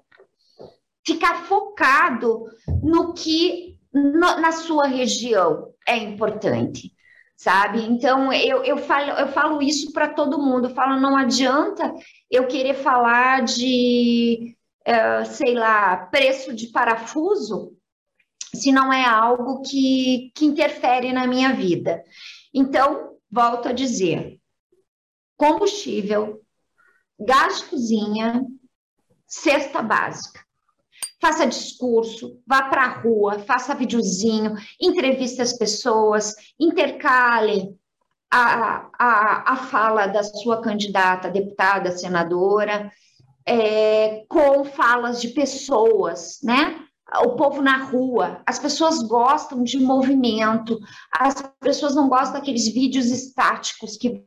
[1.05, 2.45] ficar focado
[2.83, 6.93] no que no, na sua região é importante,
[7.35, 7.81] sabe?
[7.83, 11.93] Então, eu, eu, falo, eu falo isso para todo mundo, eu falo, não adianta
[12.29, 14.55] eu querer falar de,
[14.87, 17.75] uh, sei lá, preço de parafuso,
[18.53, 22.03] se não é algo que, que interfere na minha vida.
[22.53, 24.39] Então, volto a dizer,
[25.37, 26.41] combustível,
[27.19, 28.45] gás de cozinha,
[29.25, 30.41] cesta básica.
[31.19, 37.77] Faça discurso, vá para a rua, faça videozinho, entreviste as pessoas, intercale
[38.31, 42.91] a, a, a fala da sua candidata, deputada, senadora,
[43.45, 46.85] é, com falas de pessoas, né?
[47.25, 50.79] O povo na rua, as pessoas gostam de movimento,
[51.11, 54.25] as pessoas não gostam daqueles vídeos estáticos que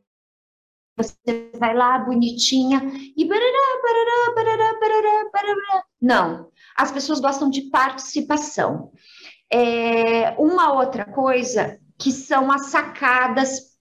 [0.97, 2.83] você vai lá bonitinha
[3.17, 5.85] e barará, barará, barará, barará, barará.
[6.01, 8.91] Não, as pessoas gostam de participação.
[9.53, 13.75] É, uma outra coisa que são as sacadas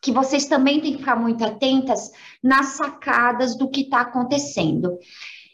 [0.00, 2.10] que vocês também têm que ficar muito atentas
[2.42, 4.98] nas sacadas do que está acontecendo.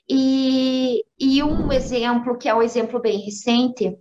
[0.09, 3.97] E, e um exemplo, que é um exemplo bem recente,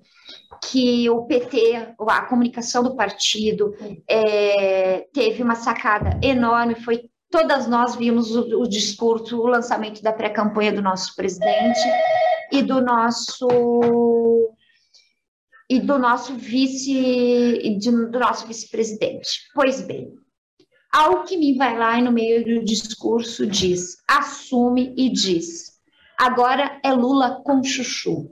[0.63, 3.75] que o PT, a comunicação do partido,
[4.08, 10.13] é, teve uma sacada enorme, foi todas nós vimos o, o discurso, o lançamento da
[10.13, 11.79] pré-campanha do nosso presidente
[12.51, 13.47] e do nosso
[15.69, 19.47] e do nosso vice de, do nosso vice-presidente.
[19.53, 20.11] Pois bem,
[20.91, 25.79] Alckmin vai lá e no meio do discurso diz, assume e diz,
[26.17, 28.31] agora é Lula com chuchu.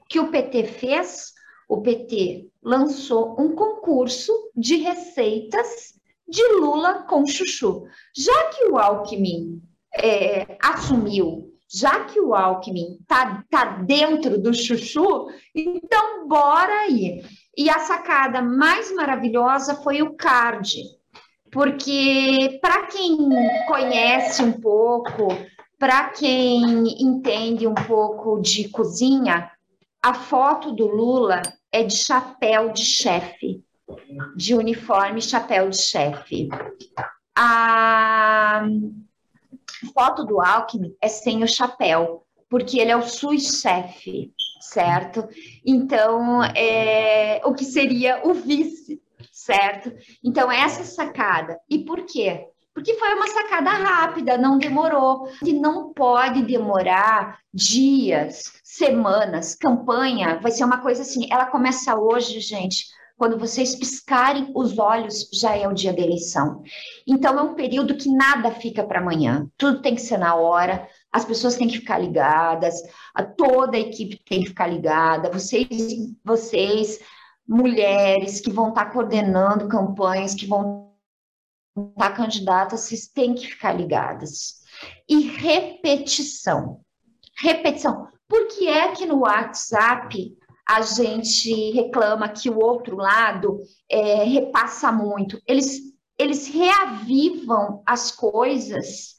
[0.00, 1.32] O que o PT fez?
[1.72, 5.98] o PT lançou um concurso de receitas
[6.32, 7.84] de Lula com chuchu.
[8.16, 9.62] Já que o Alckmin
[9.94, 17.22] é, assumiu, já que o Alckmin tá, tá dentro do chuchu, então bora aí.
[17.54, 20.82] E a sacada mais maravilhosa foi o card,
[21.50, 23.16] porque para quem
[23.68, 25.28] conhece um pouco,
[25.78, 29.50] para quem entende um pouco de cozinha,
[30.02, 33.62] a foto do Lula é de chapéu de chefe,
[34.36, 36.48] de uniforme chapéu de chefe.
[37.36, 38.64] A
[39.94, 45.28] foto do Alckmin é sem o chapéu, porque ele é o SUS-chefe, certo?
[45.64, 49.00] Então, é, o que seria o vice,
[49.30, 49.92] certo?
[50.22, 51.58] Então, essa sacada.
[51.68, 52.46] E por quê?
[52.74, 55.28] porque foi uma sacada rápida, não demorou.
[55.44, 59.54] E não pode demorar dias, semanas.
[59.54, 61.28] Campanha vai ser uma coisa assim.
[61.30, 62.86] Ela começa hoje, gente.
[63.16, 66.62] Quando vocês piscarem os olhos, já é o dia da eleição.
[67.06, 69.48] Então, é um período que nada fica para amanhã.
[69.56, 72.74] Tudo tem que ser na hora, as pessoas têm que ficar ligadas,
[73.14, 75.30] a toda a equipe tem que ficar ligada.
[75.30, 75.68] Vocês,
[76.24, 76.98] vocês
[77.46, 80.92] mulheres que vão estar coordenando campanhas, que vão
[81.96, 84.62] tá candidata, vocês têm que ficar ligadas.
[85.08, 86.80] E repetição.
[87.38, 88.08] Repetição.
[88.28, 90.36] Por que é que no WhatsApp
[90.68, 95.40] a gente reclama que o outro lado é, repassa muito?
[95.46, 95.80] Eles,
[96.18, 99.14] eles reavivam as coisas,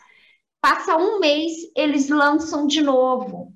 [0.62, 3.54] passa um mês, eles lançam de novo.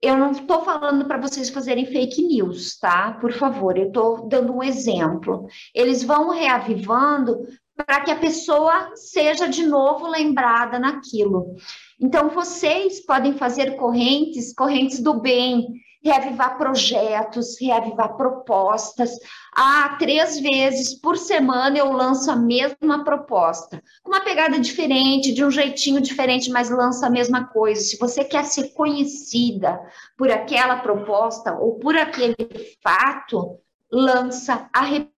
[0.00, 3.12] Eu não estou falando para vocês fazerem fake news, tá?
[3.12, 5.46] Por favor, eu estou dando um exemplo.
[5.74, 11.54] Eles vão reavivando para que a pessoa seja de novo lembrada naquilo.
[12.00, 15.66] Então, vocês podem fazer correntes, correntes do bem,
[16.04, 19.10] reavivar projetos, reavivar propostas.
[19.56, 25.42] Ah, três vezes por semana eu lanço a mesma proposta, com uma pegada diferente, de
[25.42, 27.80] um jeitinho diferente, mas lança a mesma coisa.
[27.80, 29.80] Se você quer ser conhecida
[30.16, 32.36] por aquela proposta ou por aquele
[32.82, 33.58] fato,
[33.90, 35.08] lança a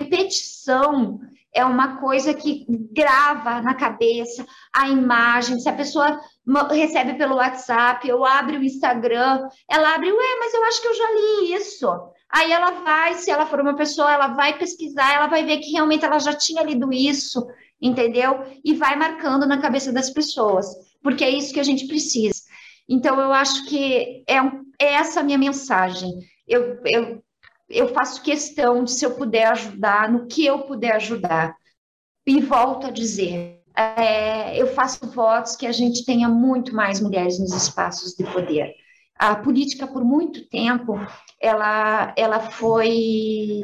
[0.00, 1.20] repetição
[1.58, 5.58] é uma coisa que grava na cabeça a imagem.
[5.58, 6.20] Se a pessoa
[6.70, 10.94] recebe pelo WhatsApp ou abre o Instagram, ela abre, ué, mas eu acho que eu
[10.94, 11.88] já li isso.
[12.30, 15.72] Aí ela vai, se ela for uma pessoa, ela vai pesquisar, ela vai ver que
[15.72, 17.44] realmente ela já tinha lido isso,
[17.80, 18.44] entendeu?
[18.64, 20.66] E vai marcando na cabeça das pessoas,
[21.02, 22.40] porque é isso que a gente precisa.
[22.88, 24.36] Então, eu acho que é,
[24.80, 26.12] é essa a minha mensagem.
[26.46, 27.22] Eu, eu
[27.68, 31.54] eu faço questão de, se eu puder ajudar, no que eu puder ajudar.
[32.26, 37.38] E volto a dizer, é, eu faço votos que a gente tenha muito mais mulheres
[37.38, 38.74] nos espaços de poder.
[39.18, 40.94] A política, por muito tempo,
[41.40, 43.62] ela, ela foi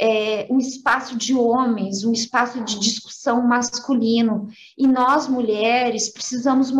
[0.00, 4.48] é, um espaço de homens, um espaço de discussão masculino.
[4.76, 6.70] E nós, mulheres, precisamos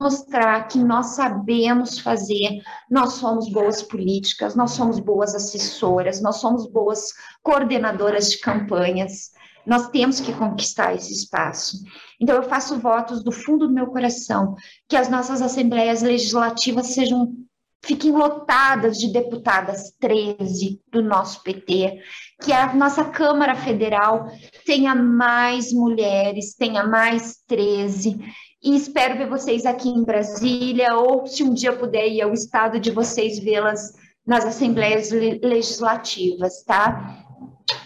[0.00, 6.66] mostrar que nós sabemos fazer, nós somos boas políticas, nós somos boas assessoras, nós somos
[6.66, 9.30] boas coordenadoras de campanhas.
[9.66, 11.76] Nós temos que conquistar esse espaço.
[12.18, 14.56] Então, eu faço votos do fundo do meu coração
[14.88, 17.34] que as nossas assembleias legislativas sejam
[17.82, 21.98] fiquem lotadas de deputadas 13 do nosso PT,
[22.42, 24.26] que a nossa Câmara Federal
[24.66, 28.18] tenha mais mulheres, tenha mais 13,
[28.62, 32.78] e espero ver vocês aqui em Brasília, ou se um dia puder ir ao estado
[32.78, 33.94] de vocês vê-las
[34.26, 37.24] nas assembleias legislativas, tá?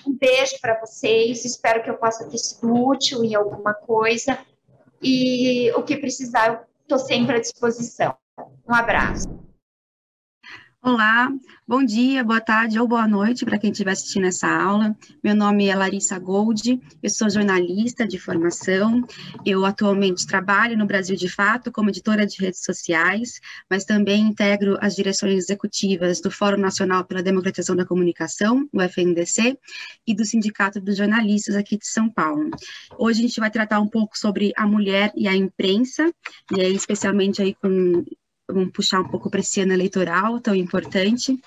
[0.06, 4.38] Um beijo para vocês, espero que eu possa ter sido útil em alguma coisa,
[5.02, 8.14] e o que precisar, eu estou sempre à disposição.
[8.68, 9.43] Um abraço.
[10.86, 11.32] Olá,
[11.66, 14.94] bom dia, boa tarde ou boa noite para quem estiver assistindo essa aula.
[15.22, 19.02] Meu nome é Larissa Gold, eu sou jornalista de formação.
[19.46, 24.76] Eu atualmente trabalho no Brasil de Fato como editora de redes sociais, mas também integro
[24.78, 29.58] as direções executivas do Fórum Nacional pela Democratização da Comunicação, o FNDC,
[30.06, 32.50] e do Sindicato dos Jornalistas aqui de São Paulo.
[32.98, 36.12] Hoje a gente vai tratar um pouco sobre a mulher e a imprensa,
[36.54, 38.04] e aí especialmente aí com
[38.48, 41.38] vamos puxar um pouco para esse ano eleitoral tão importante.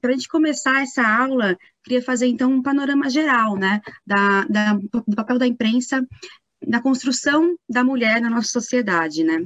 [0.00, 4.72] Para a gente começar essa aula, queria fazer então um panorama geral, né, da, da,
[4.74, 6.06] do papel da imprensa
[6.66, 9.44] na construção da mulher na nossa sociedade, né.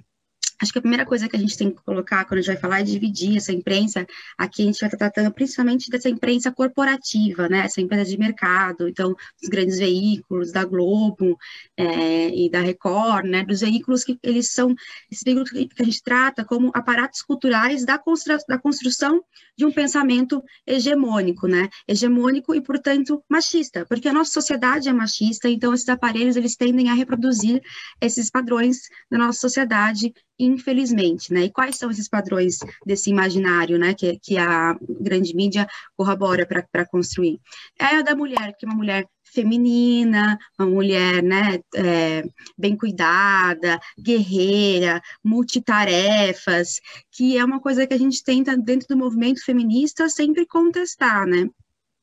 [0.60, 2.60] Acho que a primeira coisa que a gente tem que colocar quando a gente vai
[2.60, 4.06] falar é dividir essa imprensa.
[4.38, 7.60] Aqui a gente vai estar tratando principalmente dessa imprensa corporativa, né?
[7.60, 11.38] Essa imprensa de mercado, então, dos grandes veículos, da Globo
[11.76, 13.44] é, e da Record, né?
[13.44, 14.74] Dos veículos que eles são,
[15.10, 19.22] esses veículos que a gente trata como aparatos culturais da, constru, da construção
[19.56, 21.68] de um pensamento hegemônico, né?
[21.86, 26.88] Hegemônico e, portanto, machista, porque a nossa sociedade é machista, então esses aparelhos eles tendem
[26.88, 27.60] a reproduzir
[28.00, 28.78] esses padrões
[29.10, 31.44] da nossa sociedade infelizmente, né?
[31.44, 35.66] E quais são esses padrões desse imaginário, né, que, que a grande mídia
[35.96, 37.40] corrobora para construir?
[37.78, 42.24] É a da mulher, que é uma mulher feminina, uma mulher, né, é,
[42.56, 46.80] bem cuidada, guerreira, multitarefas,
[47.10, 51.48] que é uma coisa que a gente tenta, dentro do movimento feminista, sempre contestar, né?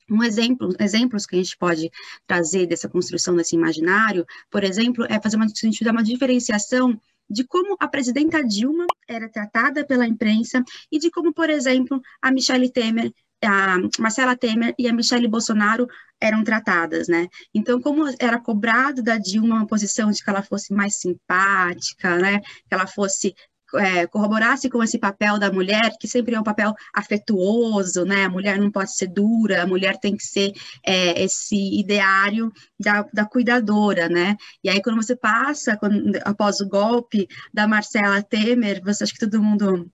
[0.10, 1.92] Um exemplo, exemplos que a gente pode
[2.26, 5.46] trazer dessa construção desse imaginário, por exemplo, é fazer uma,
[5.92, 7.00] uma diferenciação
[7.30, 12.32] de como a presidenta Dilma era tratada pela imprensa e de como, por exemplo, a
[12.32, 13.12] Michelle Temer,
[13.44, 15.88] a Marcela Temer e a Michelle Bolsonaro
[16.20, 17.28] eram tratadas, né?
[17.54, 22.40] Então, como era cobrado da Dilma uma posição de que ela fosse mais simpática, né?
[22.42, 23.34] Que ela fosse
[23.76, 28.26] é, corroborasse com esse papel da mulher, que sempre é um papel afetuoso, né?
[28.26, 30.54] A mulher não pode ser dura, a mulher tem que ser
[30.86, 34.36] é, esse ideário da, da, cuidadora, né?
[34.64, 39.20] E aí, quando você passa, quando, após o golpe da Marcela Temer, você acha que
[39.20, 39.90] todo mundo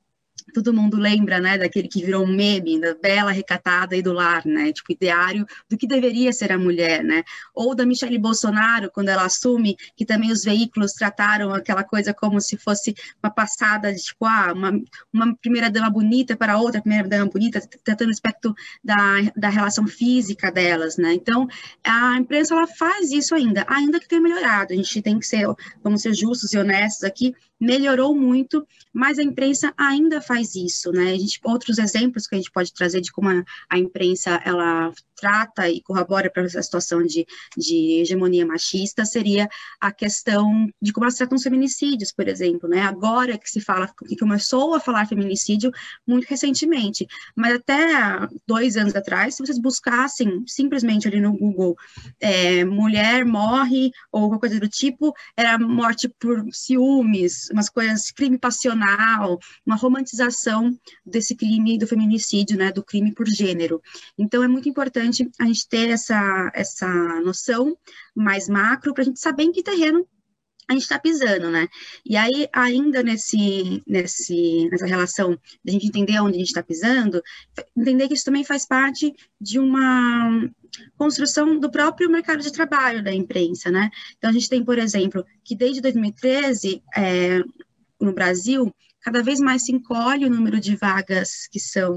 [0.54, 4.46] todo mundo lembra, né, daquele que virou um meme, da bela, recatada e do lar,
[4.46, 7.24] né, tipo, ideário do que deveria ser a mulher, né,
[7.54, 12.40] ou da Michelle Bolsonaro, quando ela assume que também os veículos trataram aquela coisa como
[12.40, 14.72] se fosse uma passada de, tipo, ah, uma,
[15.12, 18.96] uma primeira dama bonita para outra primeira dama bonita, tratando o aspecto da,
[19.36, 21.48] da relação física delas, né, então,
[21.84, 25.48] a imprensa, ela faz isso ainda, ainda que tenha melhorado, a gente tem que ser,
[25.84, 31.12] vamos ser justos e honestos aqui, melhorou muito, mas a imprensa ainda faz isso, né?
[31.12, 34.92] A gente, outros exemplos que a gente pode trazer de como a, a imprensa ela
[35.16, 37.26] trata e corrobora para essa situação de,
[37.58, 39.48] de hegemonia machista seria
[39.80, 42.82] a questão de como elas tratam os feminicídios, por exemplo, né?
[42.82, 45.72] Agora que se fala, que começou a falar feminicídio
[46.06, 51.76] muito recentemente, mas até dois anos atrás, se vocês buscassem simplesmente ali no Google
[52.20, 58.38] é, mulher morre ou alguma coisa do tipo, era morte por ciúmes, umas coisas, crime
[58.38, 60.15] passional, uma romantização
[61.06, 62.72] desse crime do feminicídio, né?
[62.72, 63.82] Do crime por gênero.
[64.18, 66.88] Então é muito importante a gente ter essa, essa
[67.22, 67.78] noção
[68.16, 70.08] mais macro para a gente saber em que terreno
[70.68, 71.68] a gente está pisando, né?
[72.06, 76.64] E aí, ainda nesse, nesse, nessa relação de a gente entender onde a gente está
[76.64, 77.22] pisando,
[77.78, 80.50] entender que isso também faz parte de uma
[80.98, 83.90] construção do próprio mercado de trabalho da imprensa, né?
[84.18, 87.42] Então, a gente tem, por exemplo, que desde 2013, é,
[88.00, 88.74] no Brasil,
[89.06, 91.96] cada vez mais se encolhe o número de vagas que são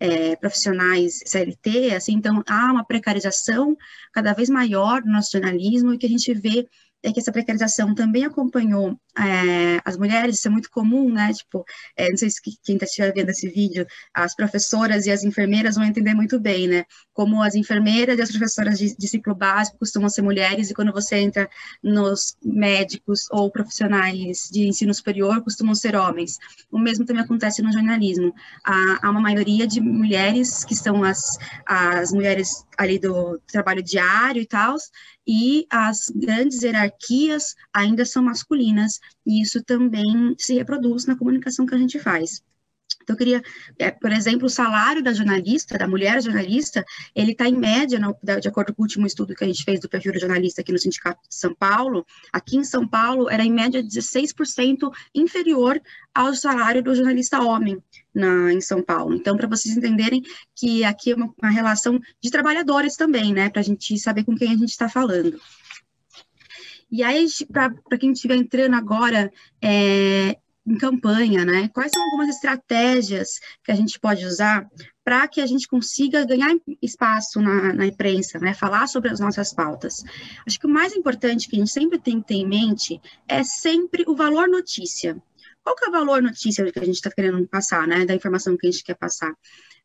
[0.00, 3.76] é, profissionais CLT, assim, então há uma precarização
[4.10, 6.66] cada vez maior do nosso jornalismo e que a gente vê
[7.02, 11.32] é que essa precarização também acompanhou é, as mulheres, isso é muito comum, né?
[11.32, 11.64] Tipo,
[11.96, 15.84] é, não sei se quem está vendo esse vídeo, as professoras e as enfermeiras vão
[15.84, 16.84] entender muito bem, né?
[17.12, 20.92] Como as enfermeiras e as professoras de, de ciclo básico costumam ser mulheres, e quando
[20.92, 21.48] você entra
[21.82, 26.38] nos médicos ou profissionais de ensino superior, costumam ser homens.
[26.70, 28.34] O mesmo também acontece no jornalismo.
[28.64, 34.40] Há, há uma maioria de mulheres que são as, as mulheres ali do trabalho diário
[34.40, 34.76] e tal,
[35.26, 41.74] e as grandes hierarquias ainda são masculinas, e isso também se reproduz na comunicação que
[41.74, 42.42] a gente faz.
[43.10, 43.42] Então, eu queria,
[43.78, 46.84] é, por exemplo, o salário da jornalista, da mulher jornalista,
[47.14, 49.80] ele está em média, no, de acordo com o último estudo que a gente fez
[49.80, 53.44] do perfil do jornalista aqui no Sindicato de São Paulo, aqui em São Paulo era
[53.44, 55.80] em média 16% inferior
[56.14, 57.82] ao salário do jornalista homem
[58.14, 59.14] na, em São Paulo.
[59.14, 60.22] Então, para vocês entenderem
[60.54, 64.36] que aqui é uma, uma relação de trabalhadores também, né, para a gente saber com
[64.36, 65.40] quem a gente está falando.
[66.92, 69.32] E aí, para quem estiver entrando agora,
[69.62, 70.36] é,
[70.66, 71.68] em campanha, né?
[71.68, 74.68] Quais são algumas estratégias que a gente pode usar
[75.04, 78.54] para que a gente consiga ganhar espaço na, na, imprensa, né?
[78.54, 80.04] Falar sobre as nossas pautas.
[80.46, 83.42] Acho que o mais importante que a gente sempre tem que ter em mente é
[83.42, 85.20] sempre o valor notícia.
[85.62, 88.04] Qual que é o valor notícia que a gente está querendo passar, né?
[88.04, 89.32] Da informação que a gente quer passar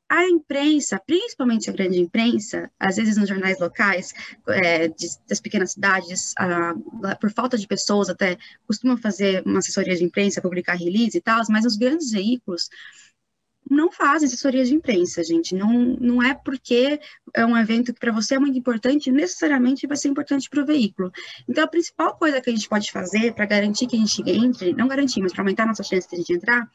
[0.09, 4.13] a imprensa, principalmente a grande imprensa, às vezes nos jornais locais
[4.47, 6.33] é, de, das pequenas cidades,
[7.19, 8.37] por falta de pessoas até
[8.67, 12.69] costumam fazer uma assessoria de imprensa, publicar release e tal, mas os grandes veículos
[13.69, 15.55] não fazem assessoria de imprensa, gente.
[15.55, 16.99] Não, não é porque
[17.33, 20.65] é um evento que para você é muito importante, necessariamente vai ser importante para o
[20.65, 21.11] veículo.
[21.47, 24.73] Então, a principal coisa que a gente pode fazer para garantir que a gente entre,
[24.73, 26.69] não garantir, mas para aumentar a nossa chance de a gente entrar,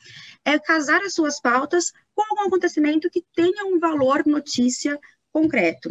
[0.45, 4.99] é casar as suas pautas com algum acontecimento que tenha um valor notícia
[5.33, 5.89] concreto.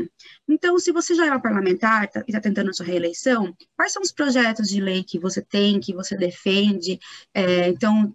[0.48, 3.94] Então, se você já é uma parlamentar tá, e está tentando a sua reeleição, quais
[3.94, 7.00] são os projetos de lei que você tem, que você defende?
[7.34, 8.14] É, então,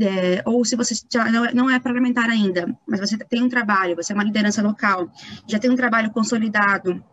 [0.00, 3.48] é, ou se você já não é, não é parlamentar ainda, mas você tem um
[3.48, 5.10] trabalho, você é uma liderança local,
[5.46, 7.04] já tem um trabalho consolidado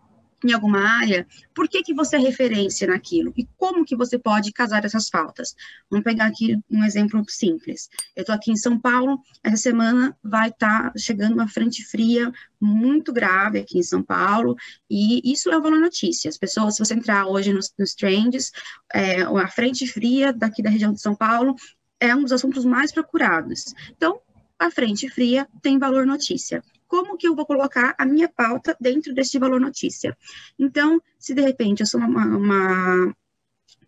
[0.43, 3.33] em alguma área, por que, que você é referência naquilo?
[3.35, 5.55] E como que você pode casar essas faltas?
[5.89, 7.89] Vamos pegar aqui um exemplo simples.
[8.15, 12.31] Eu estou aqui em São Paulo, essa semana vai estar tá chegando uma frente fria
[12.61, 14.55] muito grave aqui em São Paulo,
[14.89, 16.29] e isso é uma notícia.
[16.29, 18.51] As pessoas, se você entrar hoje nos, nos trends,
[18.93, 21.55] é, a frente fria daqui da região de São Paulo
[21.99, 23.73] é um dos assuntos mais procurados.
[23.91, 24.19] Então,
[24.59, 26.63] a frente fria tem valor notícia.
[26.87, 30.15] Como que eu vou colocar a minha pauta dentro deste valor notícia?
[30.57, 33.13] Então, se de repente eu sou uma, uma,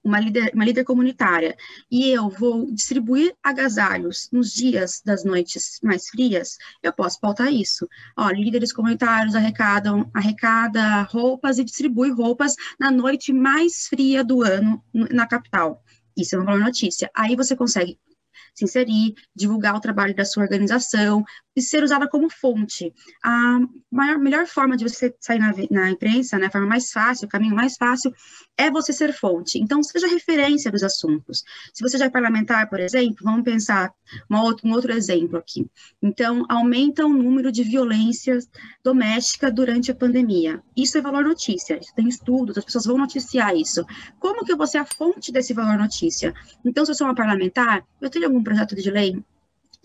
[0.03, 1.55] uma, líder, uma líder comunitária
[1.89, 7.87] e eu vou distribuir agasalhos nos dias das noites mais frias, eu posso pautar isso.
[8.17, 14.83] Ó, líderes comunitários arrecadam arrecada roupas e distribui roupas na noite mais fria do ano
[14.93, 15.83] na capital.
[16.17, 17.09] Isso é uma boa notícia.
[17.15, 17.99] Aí você consegue
[18.55, 21.23] se inserir, divulgar o trabalho da sua organização
[21.57, 22.93] e ser usada como fonte.
[23.23, 23.59] A
[23.91, 27.29] maior, melhor forma de você sair na, na imprensa, né, a forma mais fácil, o
[27.29, 28.13] caminho mais fácil,
[28.55, 29.57] é você ser fonte.
[29.57, 31.43] Então, seja referência dos assuntos.
[31.73, 33.91] Se você já é parlamentar, por exemplo, vamos pensar
[34.29, 35.67] outra, um outro exemplo aqui.
[35.99, 38.47] Então, aumenta o número de violências
[38.83, 40.61] domésticas durante a pandemia.
[40.75, 41.79] Isso é valor notícia.
[41.95, 43.83] Tem estudos, as pessoas vão noticiar isso.
[44.19, 46.35] Como que eu vou ser a fonte desse valor notícia?
[46.63, 49.19] Então, se eu sou uma parlamentar, eu tenho algum projeto de lei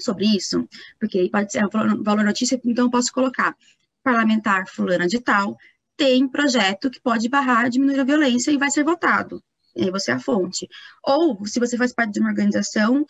[0.03, 3.57] sobre isso, porque pode ser um valor notícia, então eu posso colocar
[4.03, 5.57] parlamentar fulana de tal
[5.97, 9.43] tem projeto que pode barrar, diminuir a violência e vai ser votado.
[9.77, 10.69] E aí você é a fonte.
[11.05, 13.07] Ou, se você faz parte de uma organização,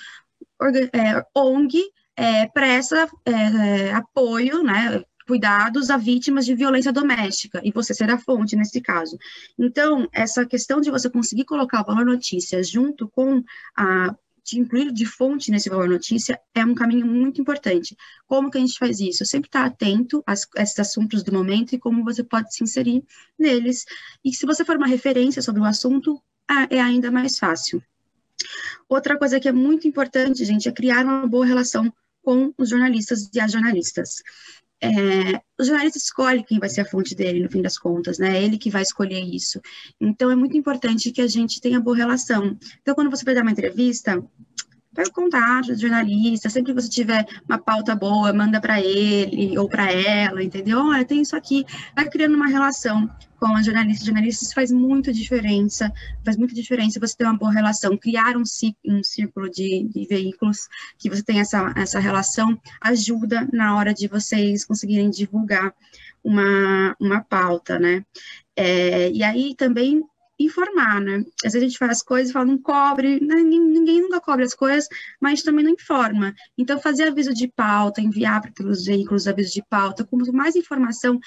[0.93, 1.81] é, ONG,
[2.17, 8.19] é, presta é, apoio, né, cuidados a vítimas de violência doméstica, e você será a
[8.19, 9.17] fonte nesse caso.
[9.59, 13.43] Então, essa questão de você conseguir colocar o valor notícias junto com
[13.77, 14.15] a
[14.45, 17.97] de incluir de fonte nesse valor notícia é um caminho muito importante.
[18.27, 19.25] Como que a gente faz isso?
[19.25, 23.05] Sempre estar tá atento a esses assuntos do momento e como você pode se inserir
[23.39, 23.85] neles.
[24.25, 26.21] E se você for uma referência sobre o assunto,
[26.71, 27.83] é ainda mais fácil.
[28.89, 33.31] Outra coisa que é muito importante, gente, é criar uma boa relação com os jornalistas
[33.33, 34.23] e as jornalistas
[34.83, 38.37] é, o jornalista escolhe quem vai ser a fonte dele, no fim das contas, né?
[38.37, 39.61] É ele que vai escolher isso.
[40.01, 42.59] Então, é muito importante que a gente tenha boa relação.
[42.81, 44.21] Então, quando você vai dar uma entrevista,
[44.93, 49.57] pega o contato do jornalista, sempre que você tiver uma pauta boa, manda para ele
[49.57, 50.81] ou para ela, entendeu?
[50.81, 51.65] Olha, tem isso aqui.
[51.95, 53.09] Vai criando uma relação
[53.43, 54.05] com a jornalista.
[54.05, 55.93] Jornalistas faz muita diferença,
[56.25, 58.45] faz muita diferença você ter uma boa relação, criar um,
[58.87, 64.07] um círculo de, de veículos que você tem essa, essa relação, ajuda na hora de
[64.07, 65.75] vocês conseguirem divulgar
[66.23, 68.05] uma, uma pauta, né?
[68.55, 70.05] É, e aí também
[70.39, 71.25] informar, né?
[71.45, 73.37] Às vezes a gente faz coisas e fala, não cobre, né?
[73.37, 74.89] ninguém nunca cobre as coisas,
[75.21, 76.35] mas também não informa.
[76.57, 81.19] Então, fazer aviso de pauta, enviar para os veículos aviso de pauta, com mais informação,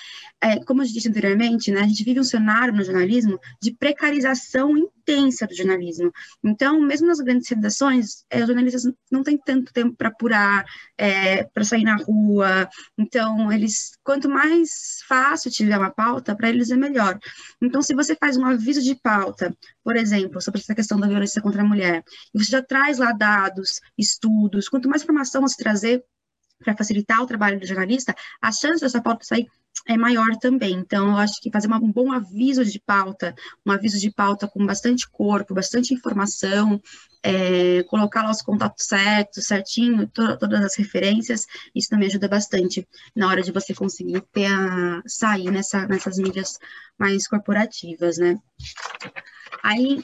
[0.42, 1.82] é, como eu disse anteriormente, né?
[1.82, 4.74] A gente vive um cenário no jornalismo de precarização
[5.06, 6.12] intensa do jornalismo.
[6.44, 10.66] Então, mesmo nas grandes redações, é, os jornalistas não têm tanto tempo para apurar,
[10.98, 12.68] é, para sair na rua.
[12.98, 17.20] Então, eles, quanto mais fácil tiver uma pauta, para eles é melhor.
[17.62, 21.42] Então, se você faz um aviso de pauta, por exemplo, sobre essa questão da violência
[21.42, 22.04] contra a mulher,
[22.34, 26.04] e você já traz lá dados, estudos, quanto mais informação você trazer
[26.66, 29.48] para facilitar o trabalho do jornalista, a chance dessa pauta sair
[29.88, 30.74] é maior também.
[30.74, 33.36] Então, eu acho que fazer uma, um bom aviso de pauta,
[33.66, 36.82] um aviso de pauta com bastante corpo, bastante informação,
[37.22, 42.88] é, colocar lá os contatos certos, certinho, to, todas as referências, isso também ajuda bastante
[43.16, 46.58] na hora de você conseguir ter a, sair nessa, nessas mídias
[46.98, 48.40] mais corporativas, né?
[49.64, 50.04] Aí,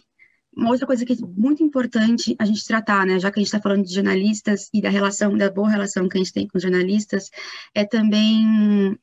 [0.56, 3.48] uma outra coisa que é muito importante a gente tratar, né, já que a gente
[3.48, 6.58] está falando de jornalistas e da relação, da boa relação que a gente tem com
[6.58, 7.30] os jornalistas,
[7.74, 8.98] é também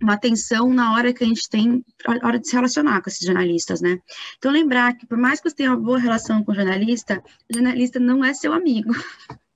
[0.00, 3.24] uma atenção na hora que a gente tem, na hora de se relacionar com esses
[3.24, 3.98] jornalistas, né?
[4.38, 7.54] Então, lembrar que por mais que você tenha uma boa relação com o jornalista, o
[7.54, 8.92] jornalista não é seu amigo.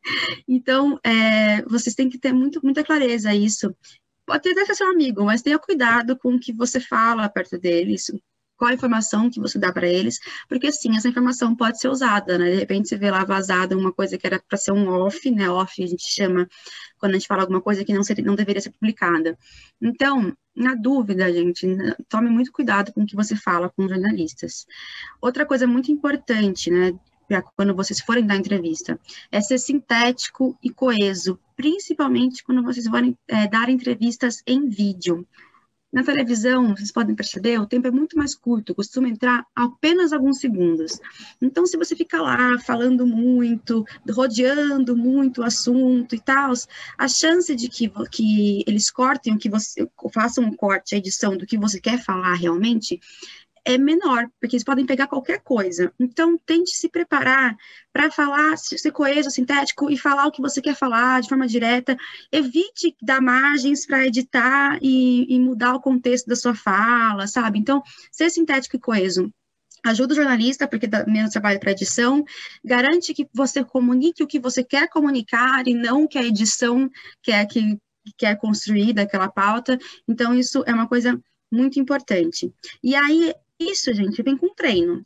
[0.49, 3.73] Então, é, vocês têm que ter muito, muita clareza isso.
[4.25, 8.11] Pode até ser seu amigo, mas tenha cuidado com o que você fala perto deles,
[8.61, 12.37] qual a informação que você dá para eles, porque assim, essa informação pode ser usada,
[12.37, 12.51] né?
[12.51, 15.49] De repente você vê lá vazada uma coisa que era para ser um off, né?
[15.49, 16.47] Off a gente chama
[16.99, 19.39] quando a gente fala alguma coisa que não, seria, não deveria ser publicada.
[19.81, 21.67] Então, na dúvida, gente,
[22.07, 24.67] tome muito cuidado com o que você fala com jornalistas.
[25.23, 26.93] Outra coisa muito importante, né?
[27.57, 29.01] quando vocês forem dar entrevista,
[29.31, 35.27] é ser sintético e coeso, principalmente quando vocês forem é, dar entrevistas em vídeo.
[35.93, 40.39] Na televisão, vocês podem perceber, o tempo é muito mais curto, costuma entrar apenas alguns
[40.39, 41.01] segundos.
[41.43, 46.53] Então, se você fica lá falando muito, rodeando muito o assunto e tal,
[46.97, 49.85] a chance de que, que eles cortem o que você,
[50.15, 53.01] façam um corte, a edição do que você quer falar realmente,
[53.65, 55.93] é menor, porque eles podem pegar qualquer coisa.
[55.99, 57.57] Então, tente se preparar
[57.93, 61.97] para falar, ser coeso, sintético e falar o que você quer falar de forma direta.
[62.33, 67.59] Evite dar margens para editar e, e mudar o contexto da sua fala, sabe?
[67.59, 69.33] Então, ser sintético e coeso
[69.85, 72.25] ajuda o jornalista, porque dá menos trabalho para edição,
[72.63, 76.91] garante que você comunique o que você quer comunicar e não o que a edição
[77.23, 77.79] quer que
[78.17, 79.79] quer construir daquela pauta.
[80.09, 82.53] Então, isso é uma coisa muito importante.
[82.83, 85.05] E aí, isso, gente, vem com treino.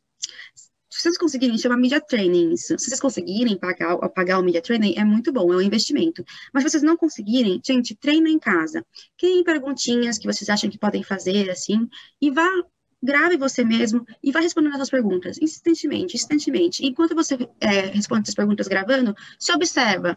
[0.95, 2.79] Se vocês conseguirem, chama media training isso.
[2.79, 6.25] Se vocês conseguirem pagar, pagar o media training, é muito bom, é um investimento.
[6.53, 8.87] Mas se vocês não conseguirem, gente, treina em casa.
[9.19, 11.89] Criem perguntinhas que vocês acham que podem fazer, assim,
[12.23, 12.49] e vá
[13.03, 16.87] grave você mesmo e vá respondendo essas perguntas insistentemente, insistentemente.
[16.87, 20.17] Enquanto você é, responde essas perguntas gravando, se observa.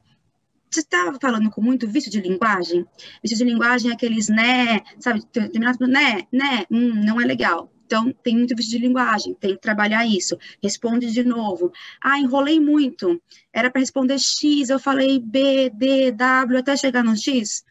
[0.70, 2.86] Você estava falando com muito vício de linguagem?
[3.24, 7.72] Vício de linguagem é aqueles né, sabe, terminado né, né, hum, não é legal.
[7.88, 10.38] Então, tem muito vício de linguagem, tem que trabalhar isso.
[10.62, 11.72] Responde de novo.
[12.04, 13.22] Ah, enrolei muito.
[13.54, 17.64] Era para responder X, eu falei B, D, W, até chegar no X.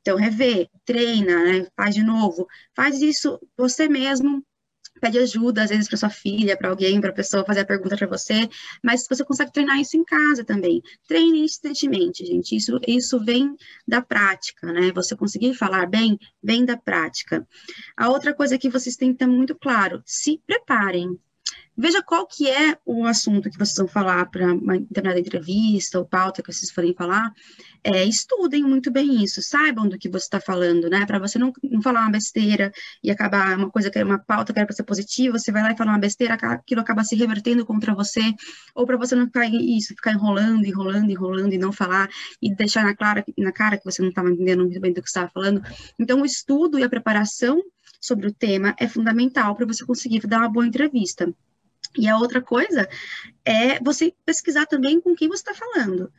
[0.00, 1.66] Então, rever, treina, né?
[1.76, 2.48] faz de novo.
[2.74, 4.44] Faz isso você mesmo,
[5.02, 7.96] pede ajuda, às vezes, para sua filha, para alguém, para a pessoa fazer a pergunta
[7.96, 8.48] para você,
[8.82, 10.80] mas você consegue treinar isso em casa também.
[11.08, 12.54] Treine instantemente, gente.
[12.54, 14.92] Isso, isso vem da prática, né?
[14.94, 17.44] Você conseguir falar bem, vem da prática.
[17.96, 21.18] A outra coisa que vocês têm que ter muito claro, se preparem.
[21.82, 26.04] Veja qual que é o assunto que vocês vão falar para uma determinada entrevista ou
[26.04, 27.32] pauta que vocês forem falar.
[27.82, 31.04] É, estudem muito bem isso, saibam do que você está falando, né?
[31.04, 32.70] Para você não, não falar uma besteira
[33.02, 35.60] e acabar uma coisa que é uma pauta que era para ser positiva, você vai
[35.60, 38.32] lá e fala uma besteira, aquilo acaba se revertendo contra você,
[38.76, 42.08] ou para você não ficar isso, ficar enrolando, enrolando, enrolando e não falar
[42.40, 45.08] e deixar na, clara, na cara que você não estava entendendo muito bem do que
[45.08, 45.60] estava falando.
[45.98, 47.60] Então, o estudo e a preparação
[48.00, 51.34] sobre o tema é fundamental para você conseguir dar uma boa entrevista.
[51.96, 52.88] E a outra coisa
[53.44, 56.12] é você pesquisar também com quem você está falando.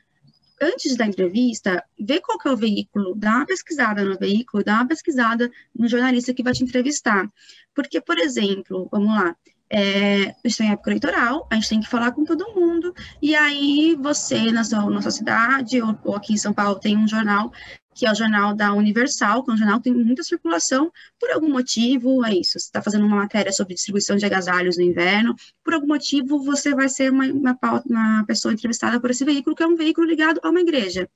[0.61, 4.87] Antes da entrevista, vê qual é o veículo, dá uma pesquisada no veículo, dá uma
[4.87, 7.27] pesquisada no jornalista que vai te entrevistar.
[7.73, 9.35] Porque, por exemplo, vamos lá,
[9.69, 13.97] é, gente tem época eleitoral, a gente tem que falar com todo mundo, e aí
[13.99, 17.51] você, na sua, na sua cidade, ou, ou aqui em São Paulo, tem um jornal
[17.93, 21.31] que é o jornal da Universal, que é um jornal que tem muita circulação, por
[21.31, 25.35] algum motivo, é isso, você está fazendo uma matéria sobre distribuição de agasalhos no inverno,
[25.63, 29.63] por algum motivo você vai ser uma, uma, uma pessoa entrevistada por esse veículo, que
[29.63, 31.09] é um veículo ligado a uma igreja.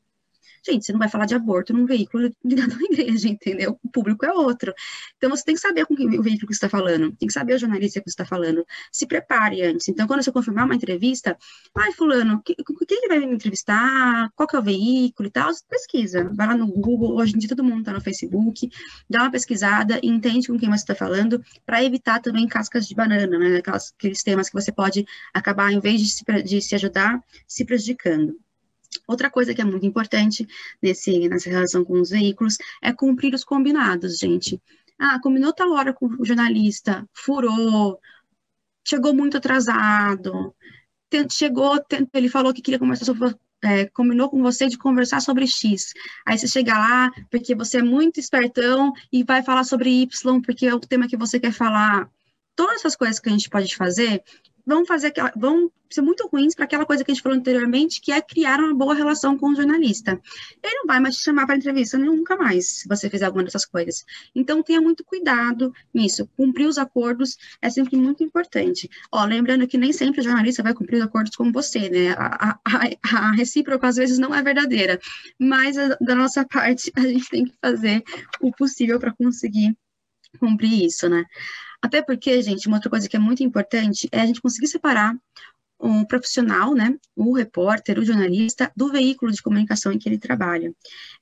[0.68, 3.80] Gente, você não vai falar de aborto num veículo ligado à igreja, entendeu?
[3.82, 4.74] O público é outro.
[5.16, 7.34] Então, você tem que saber com quem o veículo que você está falando, tem que
[7.34, 8.66] saber o jornalista que você está falando.
[8.92, 9.88] Se prepare antes.
[9.88, 11.38] Então, quando você confirmar uma entrevista,
[11.74, 14.30] ai, fulano, quem que vai me entrevistar?
[14.36, 15.52] Qual que é o veículo e tal?
[15.70, 16.30] Pesquisa.
[16.36, 18.70] Vai lá no Google, hoje em dia todo mundo está no Facebook,
[19.10, 22.94] dá uma pesquisada e entende com quem você está falando, para evitar também cascas de
[22.94, 23.58] banana, né?
[23.58, 27.64] Aquelas, aqueles temas que você pode acabar, em vez de se, de se ajudar, se
[27.66, 28.36] prejudicando.
[29.08, 30.46] Outra coisa que é muito importante
[30.82, 34.62] nesse, nessa relação com os veículos é cumprir os combinados, gente.
[35.00, 38.00] Ah, combinou tal hora com o jornalista, furou,
[38.86, 40.54] chegou muito atrasado,
[41.32, 41.80] chegou,
[42.14, 45.94] ele falou que queria conversar sobre, é, combinou com você de conversar sobre X.
[46.26, 50.66] Aí você chega lá, porque você é muito espertão e vai falar sobre Y, porque
[50.66, 52.10] é o tema que você quer falar.
[52.56, 54.24] Todas essas coisas que a gente pode fazer
[54.68, 58.02] vão fazer aquela, vão ser muito ruins para aquela coisa que a gente falou anteriormente,
[58.02, 60.20] que é criar uma boa relação com o jornalista.
[60.62, 63.66] Ele não vai mais te chamar para entrevista nunca mais, se você fizer alguma dessas
[63.66, 64.04] coisas.
[64.36, 66.30] Então, tenha muito cuidado nisso.
[66.36, 68.90] Cumprir os acordos é sempre muito importante.
[69.10, 72.12] Ó, lembrando que nem sempre o jornalista vai cumprir os acordos com você, né?
[72.18, 75.00] A, a, a recíproca, às vezes, não é verdadeira.
[75.40, 78.04] Mas, a, da nossa parte, a gente tem que fazer
[78.42, 79.78] o possível para conseguir
[80.38, 81.24] cumprir isso, né?
[81.82, 85.16] Até porque, gente, uma outra coisa que é muito importante é a gente conseguir separar
[85.80, 90.74] um profissional, né, o repórter, o jornalista, do veículo de comunicação em que ele trabalha.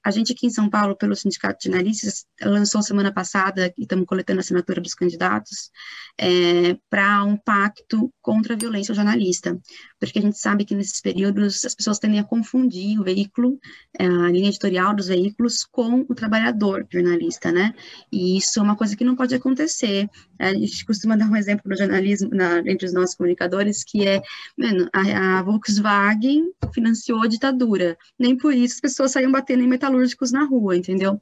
[0.03, 4.05] A gente aqui em São Paulo, pelo Sindicato de Jornalistas, lançou semana passada, e estamos
[4.05, 5.71] coletando a assinatura dos candidatos,
[6.17, 9.59] é, para um pacto contra a violência jornalista,
[9.99, 13.59] porque a gente sabe que nesses períodos as pessoas tendem a confundir o veículo,
[13.97, 17.73] é, a linha editorial dos veículos, com o trabalhador jornalista, né,
[18.11, 20.09] e isso é uma coisa que não pode acontecer.
[20.39, 24.21] A gente costuma dar um exemplo no jornalismo, na, entre os nossos comunicadores, que é
[24.57, 27.97] Mano, a, a, Volkswagen financiou a ditadura.
[28.17, 31.21] Nem por isso as pessoas saíam batendo em metalúrgicos na rua, entendeu?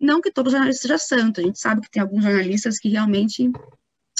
[0.00, 3.50] Não que todo jornalista seja santo, a gente sabe que tem alguns jornalistas que realmente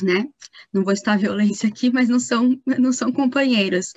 [0.02, 0.26] né?
[0.72, 3.92] Não vou estar violência aqui, mas não são, não são companheiros.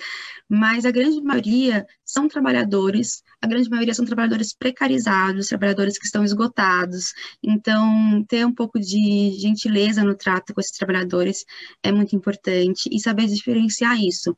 [0.48, 6.24] Mas a grande maioria são trabalhadores, a grande maioria são trabalhadores precarizados, trabalhadores que estão
[6.24, 7.12] esgotados.
[7.42, 11.44] Então, ter um pouco de gentileza no trato com esses trabalhadores
[11.82, 14.36] é muito importante e saber diferenciar isso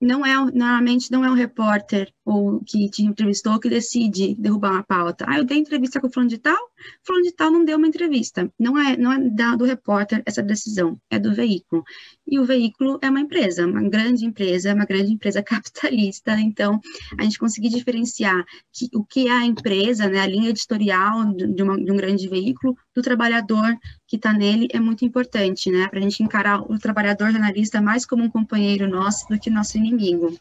[0.00, 4.84] não é, normalmente não é um repórter ou que te entrevistou que decide derrubar uma
[4.84, 5.24] pauta.
[5.26, 6.56] Ah, eu dei entrevista com o fulano de tal,
[7.04, 8.48] fulano de tal não deu uma entrevista.
[8.56, 11.82] Não é, não é da, do repórter essa decisão, é do veículo.
[12.24, 16.38] E o veículo é uma empresa, uma grande empresa, uma grande empresa capitalista.
[16.38, 16.78] Então,
[17.18, 21.62] a gente conseguir diferenciar que, o que é a empresa, né, a linha editorial de,
[21.64, 23.76] uma, de um grande veículo, do trabalhador
[24.06, 25.88] que está nele é muito importante, né?
[25.88, 29.76] Para a gente encarar o trabalhador jornalista mais como um companheiro nosso do que nosso
[29.78, 30.38] inimigo.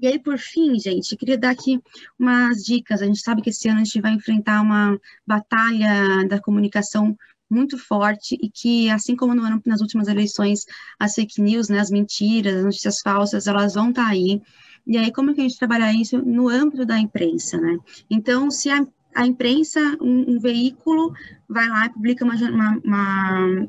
[0.00, 1.80] E aí, por fim, gente, queria dar aqui
[2.18, 3.02] umas dicas.
[3.02, 7.16] A gente sabe que esse ano a gente vai enfrentar uma batalha da comunicação
[7.50, 10.64] muito forte e que, assim como no ano, nas últimas eleições,
[10.98, 14.40] as fake news, né, as mentiras, as notícias falsas, elas vão estar tá aí.
[14.86, 17.76] E aí, como que a gente trabalhar isso no âmbito da imprensa, né?
[18.08, 21.12] Então, se a a imprensa, um, um veículo,
[21.48, 23.68] vai lá e publica uma, uma, uma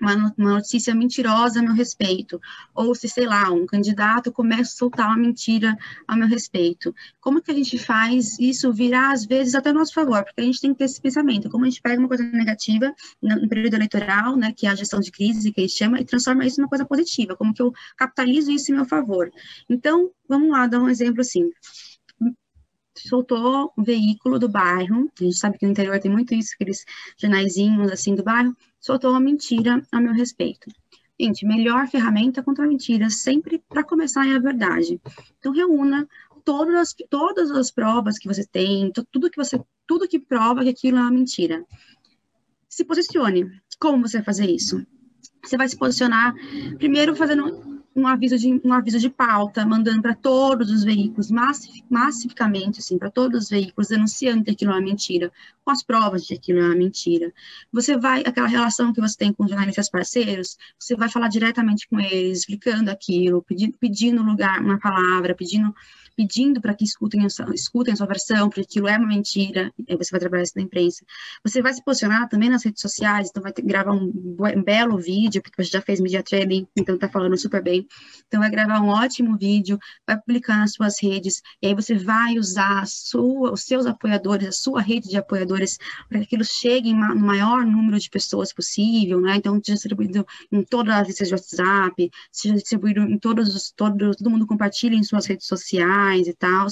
[0.00, 2.40] uma, notícia mentirosa a meu respeito,
[2.74, 5.76] ou se, sei lá, um candidato começa a soltar uma mentira
[6.06, 6.94] a meu respeito.
[7.20, 10.24] Como que a gente faz isso virar, às vezes, até nosso favor?
[10.24, 12.94] Porque a gente tem que ter esse pensamento, como a gente pega uma coisa negativa
[13.20, 16.04] no período eleitoral, né, que é a gestão de crise, que a gente chama, e
[16.04, 19.30] transforma isso numa coisa positiva, como que eu capitalizo isso em meu favor.
[19.68, 21.50] Então, vamos lá, dar um exemplo assim
[23.06, 26.84] soltou um veículo do bairro, a gente sabe que no interior tem muito isso, aqueles
[27.16, 30.70] jornaizinhos assim do bairro, soltou uma mentira a meu respeito.
[31.20, 35.00] Gente, melhor ferramenta contra a mentira, sempre para começar é a verdade.
[35.38, 36.08] Então, reúna
[36.44, 40.70] todas as, todas as provas que você tem, tudo que você, tudo que prova que
[40.70, 41.64] aquilo é uma mentira.
[42.68, 43.50] Se posicione.
[43.80, 44.84] Como você vai fazer isso?
[45.44, 46.34] Você vai se posicionar
[46.78, 51.82] primeiro fazendo um aviso de, um aviso de pauta, mandando para todos os veículos, massif,
[51.90, 55.32] massificamente, assim, para todos os veículos, denunciando que aquilo é uma mentira,
[55.64, 57.32] com as provas de que aquilo é uma mentira.
[57.72, 61.88] Você vai, aquela relação que você tem com os jornalistas parceiros, você vai falar diretamente
[61.88, 65.74] com eles, explicando aquilo, pedindo, pedindo lugar, uma palavra, pedindo
[66.18, 69.72] pedindo para que escutem a, sua, escutem a sua versão, porque aquilo é uma mentira,
[69.96, 71.04] você vai trabalhar isso na imprensa.
[71.44, 74.98] Você vai se posicionar também nas redes sociais, então vai ter, gravar um, um, belo
[74.98, 77.86] vídeo, porque você já fez media training, então está falando super bem.
[78.26, 82.36] Então vai gravar um ótimo vídeo, vai publicar nas suas redes, e aí você vai
[82.36, 87.14] usar sua, os seus apoiadores, a sua rede de apoiadores, para que aquilo chegue no
[87.14, 89.36] maior número de pessoas possível, né?
[89.36, 94.30] Então, distribuído em todas as listas de WhatsApp, seja distribuído em todos os, todos, todo
[94.30, 96.66] mundo compartilha em suas redes sociais, e tal.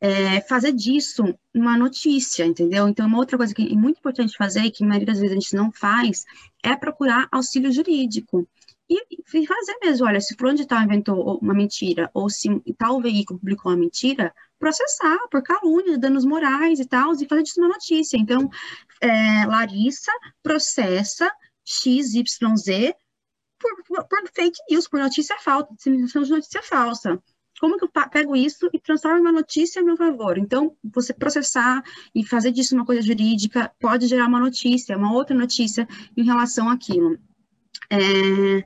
[0.00, 1.22] é, fazer disso
[1.54, 2.88] uma notícia, entendeu?
[2.88, 5.32] Então, uma outra coisa que é muito importante fazer, e que a maioria das vezes
[5.32, 6.24] a gente não faz,
[6.62, 8.48] é procurar auxílio jurídico.
[8.88, 13.00] E, e fazer mesmo, olha, se fulano de tal inventou uma mentira, ou se tal
[13.00, 17.68] veículo publicou uma mentira, processar por calúnia, danos morais e tal, e fazer disso uma
[17.68, 18.16] notícia.
[18.16, 18.50] Então,
[19.00, 21.30] é, Larissa processa
[21.64, 22.92] XYZ
[23.58, 27.22] por, por, por, fake news, por notícia falsa, disseminação de notícia falsa.
[27.60, 30.38] Como que eu pego isso e transformo uma notícia a meu favor?
[30.38, 31.82] Então, você processar
[32.14, 35.86] e fazer disso uma coisa jurídica pode gerar uma notícia, uma outra notícia
[36.16, 37.18] em relação àquilo.
[37.90, 38.64] É...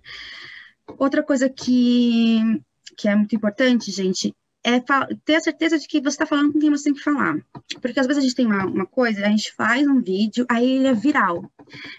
[0.97, 2.39] Outra coisa que,
[2.97, 4.33] que é muito importante, gente,
[4.63, 4.81] é
[5.25, 7.37] ter a certeza de que você está falando com quem você tem que falar.
[7.83, 10.77] Porque às vezes a gente tem uma, uma, coisa, a gente faz um vídeo, aí
[10.77, 11.51] ele é viral.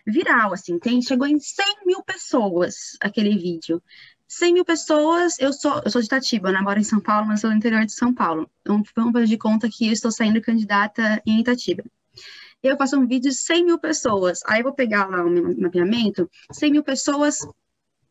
[0.07, 3.83] Viral, assim, tem, chegou em 100 mil pessoas aquele vídeo.
[4.27, 7.41] 100 mil pessoas, eu sou, eu sou de Itatiba, eu moro em São Paulo, mas
[7.41, 8.49] sou do interior de São Paulo.
[8.61, 11.83] Então, vamos fazer de conta que eu estou saindo candidata em Itatiba.
[12.63, 15.55] Eu faço um vídeo de 100 mil pessoas, aí eu vou pegar lá o meu
[15.57, 17.39] mapeamento, 100 mil pessoas,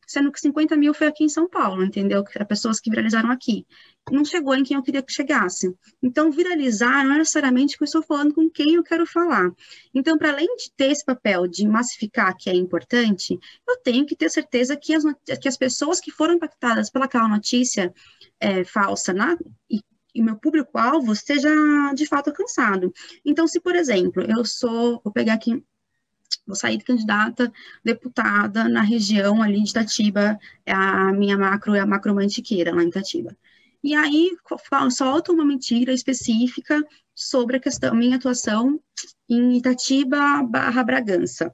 [0.07, 2.25] sendo que 50 mil foi aqui em São Paulo, entendeu?
[2.49, 3.67] Pessoas que viralizaram aqui
[4.11, 5.75] não chegou em quem eu queria que chegasse.
[6.03, 9.51] Então, viralizar não é necessariamente que eu estou falando com quem eu quero falar.
[9.95, 14.15] Então, para além de ter esse papel de massificar que é importante, eu tenho que
[14.15, 15.05] ter certeza que as,
[15.41, 17.93] que as pessoas que foram impactadas pelaquela notícia
[18.39, 19.37] é, falsa na,
[19.71, 19.81] e
[20.15, 21.51] e meu público-alvo seja
[21.95, 22.93] de fato alcançado.
[23.25, 25.61] Então, se, por exemplo, eu sou, vou pegar aqui,
[26.47, 27.53] vou sair candidata
[27.85, 32.89] deputada na região ali de Itatiba, a minha macro é a macro mantiqueira, lá em
[32.89, 33.37] Itatiba.
[33.83, 34.31] E aí
[34.91, 36.81] solta uma mentira específica
[37.15, 38.81] sobre a questão, minha atuação
[39.29, 41.53] em Itatiba barra Bragança.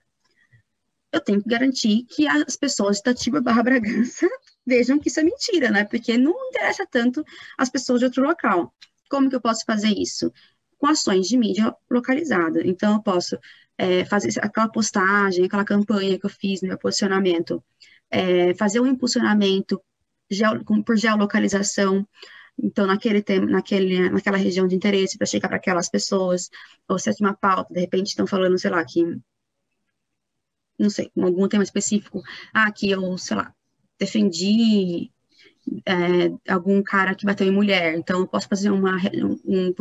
[1.13, 4.29] Eu tenho que garantir que as pessoas de Itatiba barra Bragança
[4.65, 5.85] vejam que isso é mentira, né?
[5.85, 7.25] Porque não interessa tanto
[7.59, 8.73] as pessoas de outro local.
[9.09, 10.33] Como que eu posso fazer isso?
[10.79, 12.65] Com ações de mídia localizada.
[12.65, 13.37] Então, eu posso
[13.81, 17.65] é, fazer aquela postagem, aquela campanha que eu fiz no meu posicionamento,
[18.11, 19.81] é, fazer um impulsionamento
[20.85, 22.07] por geolocalização,
[22.63, 26.51] então naquele naquele, naquela região de interesse para chegar para aquelas pessoas,
[26.87, 29.03] ou se é uma pauta, de repente estão falando, sei lá, que
[30.79, 32.23] não sei, algum tema específico,
[32.53, 33.55] ah, que eu, sei lá,
[33.99, 35.11] defendi
[35.87, 39.75] é, algum cara que bateu em mulher, então eu posso fazer uma, um, um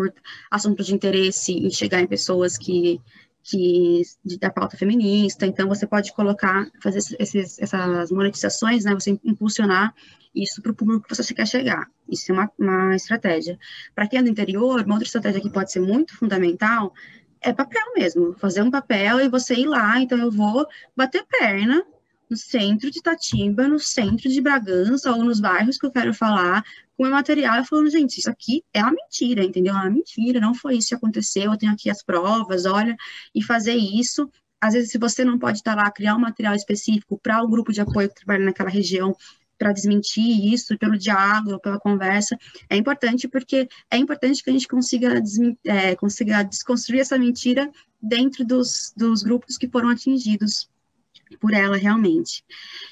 [0.49, 3.01] assunto de interesse e chegar em pessoas que
[3.43, 4.01] que
[4.39, 9.93] da pauta feminista, então você pode colocar, fazer esses, essas monetizações, né, você impulsionar
[10.35, 11.87] isso para o público que você quer chegar.
[12.07, 13.57] Isso é uma, uma estratégia.
[13.95, 16.93] Para quem é do interior, uma outra estratégia que pode ser muito fundamental
[17.41, 21.83] é papel mesmo, fazer um papel e você ir lá, então eu vou bater perna
[22.29, 26.63] no centro de Tatiba, no centro de Bragança ou nos bairros que eu quero falar,
[26.95, 29.73] com o material falando, gente, isso aqui é uma mentira, entendeu?
[29.73, 32.95] É uma mentira, não foi isso que aconteceu, eu tenho aqui as provas, olha,
[33.33, 34.29] e fazer isso.
[34.61, 37.71] Às vezes, se você não pode estar lá, criar um material específico para o grupo
[37.71, 39.15] de apoio que trabalha naquela região,
[39.57, 42.37] para desmentir isso, pelo diálogo, pela conversa,
[42.69, 45.21] é importante porque é importante que a gente consiga,
[45.65, 47.69] é, consiga desconstruir essa mentira
[48.01, 50.69] dentro dos, dos grupos que foram atingidos
[51.37, 52.43] por ela realmente.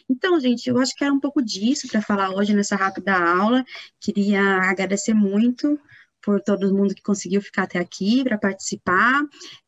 [0.10, 3.64] Então, gente, eu acho que era um pouco disso para falar hoje nessa rápida aula.
[4.00, 5.80] Queria agradecer muito
[6.22, 9.22] por todo mundo que conseguiu ficar até aqui para participar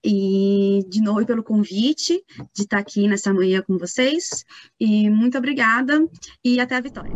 [0.03, 2.21] e de novo pelo convite
[2.53, 4.43] de estar aqui nessa manhã com vocês.
[4.77, 6.05] E muito obrigada
[6.43, 7.13] e até a vitória.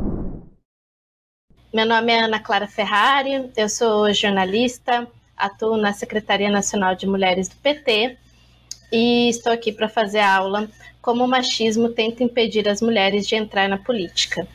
[1.74, 7.50] Meu nome é Ana Clara Ferrari, eu sou jornalista, atuo na Secretaria Nacional de Mulheres
[7.50, 8.18] do PT
[8.94, 10.70] e estou aqui para fazer a aula
[11.04, 14.48] como o machismo tenta impedir as mulheres de entrar na política.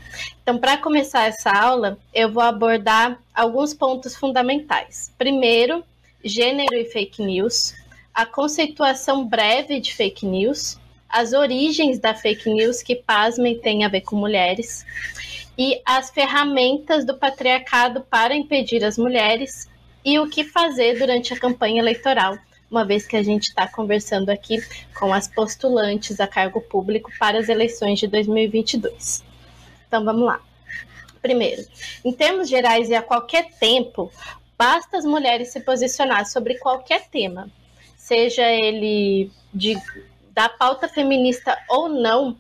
[0.43, 5.13] Então, para começar essa aula, eu vou abordar alguns pontos fundamentais.
[5.19, 5.85] Primeiro,
[6.25, 7.75] gênero e fake news,
[8.15, 13.89] a conceituação breve de fake news, as origens da fake news que, pasmem, tem a
[13.89, 14.87] ver com mulheres,
[15.57, 19.69] e as ferramentas do patriarcado para impedir as mulheres
[20.03, 22.39] e o que fazer durante a campanha eleitoral
[22.71, 24.63] uma vez que a gente está conversando aqui
[24.99, 29.25] com as postulantes a cargo público para as eleições de 2022.
[29.87, 30.41] Então vamos lá.
[31.21, 31.67] Primeiro,
[32.05, 34.13] em termos gerais e a qualquer tempo,
[34.57, 37.51] basta as mulheres se posicionar sobre qualquer tema,
[37.97, 39.77] seja ele de,
[40.33, 42.37] da pauta feminista ou não,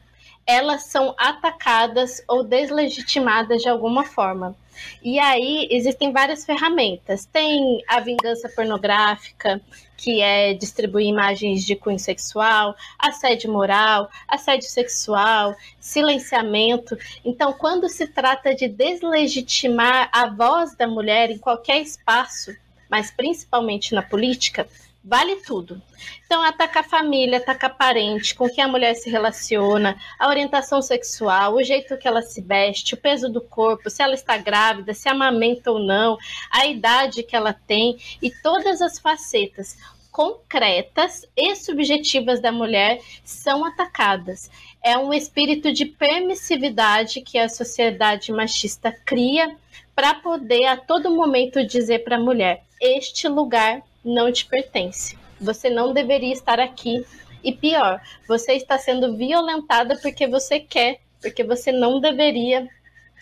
[0.49, 4.57] elas são atacadas ou deslegitimadas de alguma forma.
[5.03, 7.27] E aí existem várias ferramentas.
[7.27, 9.61] Tem a vingança pornográfica,
[9.95, 16.97] que é distribuir imagens de cunho sexual, assédio moral, assédio sexual, silenciamento.
[17.23, 22.57] Então, quando se trata de deslegitimar a voz da mulher em qualquer espaço,
[22.89, 24.67] mas principalmente na política,
[25.09, 25.81] vale tudo.
[26.27, 31.55] Então, ataca a família, ataca parente, com quem a mulher se relaciona, a orientação sexual,
[31.55, 35.09] o jeito que ela se veste, o peso do corpo, se ela está grávida, se
[35.09, 36.19] amamenta ou não,
[36.51, 39.79] a idade que ela tem e todas as facetas
[40.13, 44.51] concretas e subjetivas da mulher são atacadas.
[44.83, 49.57] É um espírito de permissividade que a sociedade machista cria
[49.95, 55.19] para poder a todo momento dizer para a mulher: este lugar não te pertence.
[55.41, 57.05] Você não deveria estar aqui.
[57.45, 62.69] E pior, você está sendo violentada porque você quer, porque você não deveria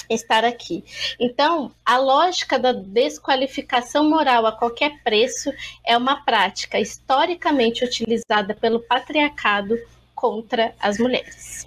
[0.08, 0.84] estar aqui.
[1.18, 5.52] Então, a lógica da desqualificação moral a qualquer preço
[5.84, 9.76] é uma prática historicamente utilizada pelo patriarcado
[10.14, 11.66] contra as mulheres.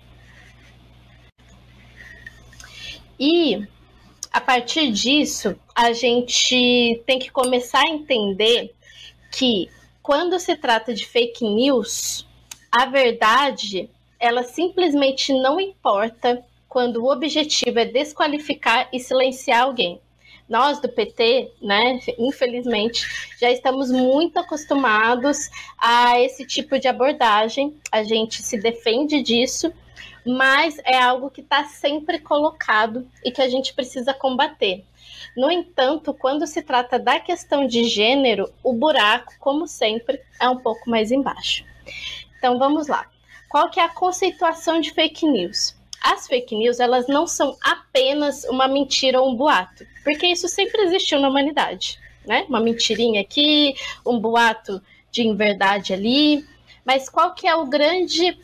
[3.20, 3.68] E
[4.32, 8.74] a partir disso, a gente tem que começar a entender
[9.32, 9.70] que
[10.02, 12.28] quando se trata de fake news,
[12.72, 20.00] a verdade ela simplesmente não importa quando o objetivo é desqualificar e silenciar alguém.
[20.48, 23.08] Nós do PT, né, infelizmente,
[23.40, 27.76] já estamos muito acostumados a esse tipo de abordagem.
[27.92, 29.72] A gente se defende disso,
[30.26, 34.84] mas é algo que está sempre colocado e que a gente precisa combater.
[35.36, 40.58] No entanto, quando se trata da questão de gênero, o buraco, como sempre, é um
[40.58, 41.64] pouco mais embaixo.
[42.38, 43.08] Então vamos lá.
[43.50, 45.80] Qual que é a conceituação de fake news?
[46.02, 50.82] as fake news elas não são apenas uma mentira ou um boato, porque isso sempre
[50.84, 52.46] existiu na humanidade, né?
[52.48, 53.76] Uma mentirinha aqui,
[54.06, 56.46] um boato de inverdade ali.
[56.86, 58.38] Mas qual que é o grande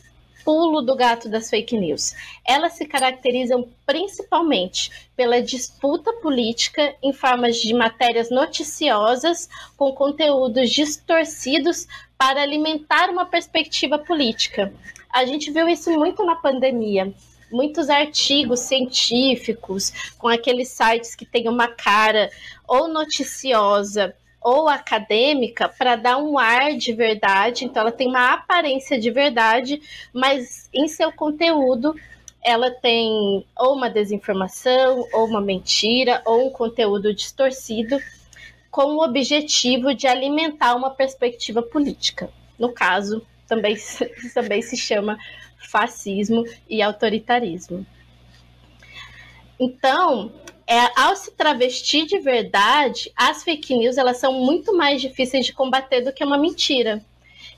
[0.45, 2.13] pulo do gato das fake news?
[2.47, 11.87] Elas se caracterizam principalmente pela disputa política em formas de matérias noticiosas com conteúdos distorcidos
[12.15, 14.71] para alimentar uma perspectiva política.
[15.11, 17.11] A gente viu isso muito na pandemia
[17.51, 22.29] muitos artigos científicos com aqueles sites que têm uma cara
[22.67, 24.15] ou noticiosa
[24.45, 27.65] ou acadêmica para dar um ar de verdade.
[27.65, 29.81] Então, ela tem uma aparência de verdade,
[30.13, 31.95] mas em seu conteúdo
[32.43, 37.97] ela tem ou uma desinformação, ou uma mentira, ou um conteúdo distorcido,
[38.69, 42.29] com o objetivo de alimentar uma perspectiva política.
[42.59, 43.75] No caso, também,
[44.31, 45.17] também se chama
[45.57, 47.83] fascismo e autoritarismo.
[49.59, 50.31] Então,
[50.68, 55.53] é, ao se travestir de verdade, as fake news elas são muito mais difíceis de
[55.53, 57.03] combater do que uma mentira.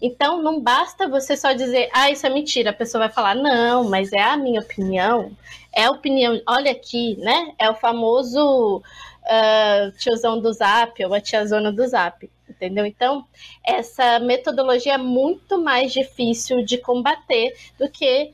[0.02, 2.70] Então, não basta você só dizer, ah, isso é mentira.
[2.70, 5.32] A pessoa vai falar, não, mas é a minha opinião.
[5.74, 7.54] É a opinião, olha aqui, né?
[7.58, 12.86] É o famoso uh, tiozão do zap ou a tiazona do zap entendeu?
[12.86, 13.26] Então,
[13.64, 18.32] essa metodologia é muito mais difícil de combater do que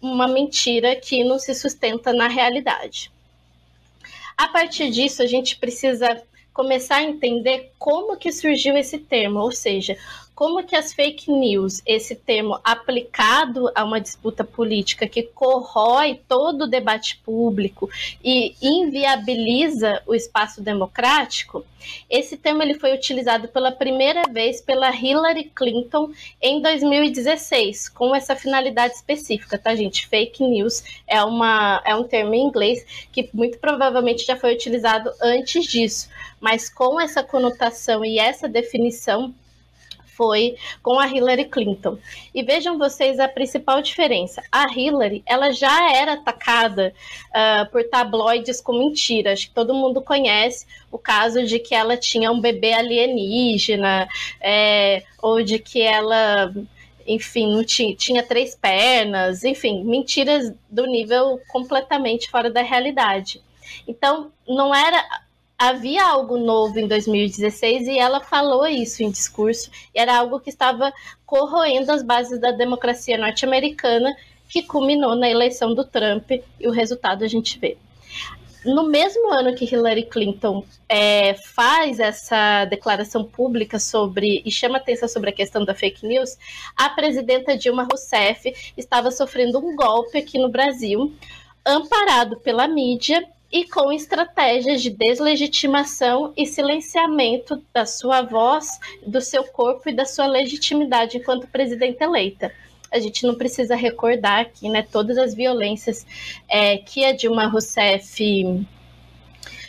[0.00, 3.10] uma mentira que não se sustenta na realidade.
[4.36, 6.22] A partir disso, a gente precisa
[6.52, 9.96] começar a entender como que surgiu esse termo, ou seja,
[10.34, 16.62] como que as fake news, esse termo aplicado a uma disputa política que corrói todo
[16.62, 17.88] o debate público
[18.22, 21.64] e inviabiliza o espaço democrático,
[22.08, 26.10] esse termo ele foi utilizado pela primeira vez pela Hillary Clinton
[26.40, 30.06] em 2016, com essa finalidade específica, tá, gente?
[30.08, 35.12] Fake news é, uma, é um termo em inglês que muito provavelmente já foi utilizado
[35.20, 36.08] antes disso,
[36.40, 39.34] mas com essa conotação e essa definição
[40.16, 41.98] foi com a Hillary Clinton.
[42.34, 44.42] E vejam vocês a principal diferença.
[44.50, 46.94] A Hillary, ela já era atacada
[47.30, 49.50] uh, por tabloides com mentiras.
[49.52, 54.08] Todo mundo conhece o caso de que ela tinha um bebê alienígena,
[54.40, 56.52] é, ou de que ela
[57.06, 63.42] enfim, tinha, tinha três pernas, enfim, mentiras do nível completamente fora da realidade.
[63.86, 65.04] Então, não era
[65.58, 70.50] havia algo novo em 2016 e ela falou isso em discurso, e era algo que
[70.50, 70.92] estava
[71.24, 74.14] corroendo as bases da democracia norte-americana,
[74.48, 77.76] que culminou na eleição do Trump, e o resultado a gente vê.
[78.64, 85.06] No mesmo ano que Hillary Clinton é, faz essa declaração pública sobre e chama atenção
[85.06, 86.38] sobre a questão da fake news,
[86.74, 91.12] a presidenta Dilma Rousseff estava sofrendo um golpe aqui no Brasil,
[91.66, 99.44] amparado pela mídia e com estratégias de deslegitimação e silenciamento da sua voz, do seu
[99.44, 102.52] corpo e da sua legitimidade enquanto presidente eleita.
[102.90, 106.04] A gente não precisa recordar aqui, né, todas as violências
[106.48, 108.66] é, que a Dilma Rousseff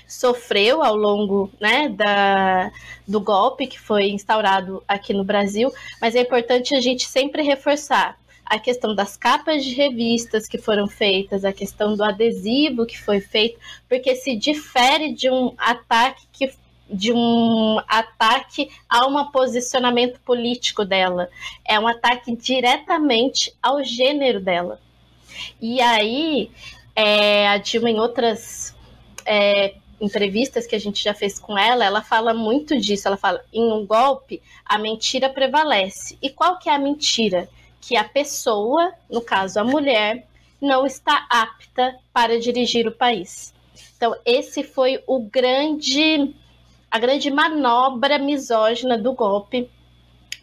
[0.08, 2.72] sofreu ao longo né, da,
[3.08, 5.72] do golpe que foi instaurado aqui no Brasil,
[6.02, 10.88] mas é importante a gente sempre reforçar a questão das capas de revistas que foram
[10.88, 16.54] feitas, a questão do adesivo que foi feito, porque se difere de um ataque que
[16.88, 21.30] de um ataque a um posicionamento político dela.
[21.66, 24.80] É um ataque diretamente ao gênero dela.
[25.60, 26.52] E aí,
[26.96, 28.76] é, a Dilma, em outras
[29.26, 33.08] é, entrevistas que a gente já fez com ela, ela fala muito disso.
[33.08, 36.18] Ela fala: em um golpe, a mentira prevalece.
[36.22, 37.50] E qual que é a mentira?
[37.86, 40.26] Que a pessoa, no caso a mulher,
[40.60, 43.54] não está apta para dirigir o país.
[43.96, 46.34] Então, esse foi o grande
[46.90, 49.70] a grande manobra misógina do golpe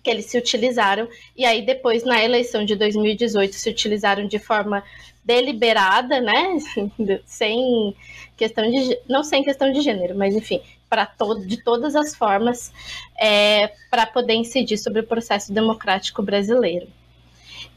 [0.03, 4.82] que eles se utilizaram e aí depois na eleição de 2018 se utilizaram de forma
[5.24, 6.59] deliberada, né,
[7.24, 7.97] sem
[8.36, 11.11] questão de não sem questão de gênero, mas enfim, para
[11.47, 12.72] de todas as formas
[13.18, 16.88] é, para poder incidir sobre o processo democrático brasileiro.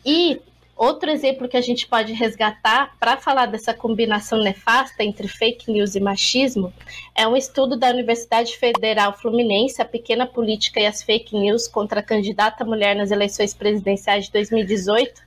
[0.05, 0.41] E
[0.75, 5.95] outro exemplo que a gente pode resgatar para falar dessa combinação nefasta entre fake news
[5.95, 6.73] e machismo
[7.15, 12.01] é um estudo da Universidade Federal Fluminense, a pequena política e as fake news contra
[12.01, 15.21] a candidata mulher nas eleições presidenciais de 2018,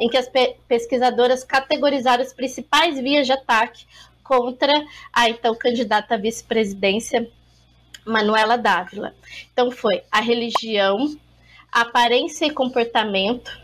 [0.00, 3.84] em que as pe pesquisadoras categorizaram as principais vias de ataque
[4.22, 4.72] contra
[5.12, 7.28] a então candidata à vice-presidência
[8.06, 9.14] Manuela Dávila.
[9.52, 11.16] Então foi a religião,
[11.72, 13.63] a aparência e comportamento,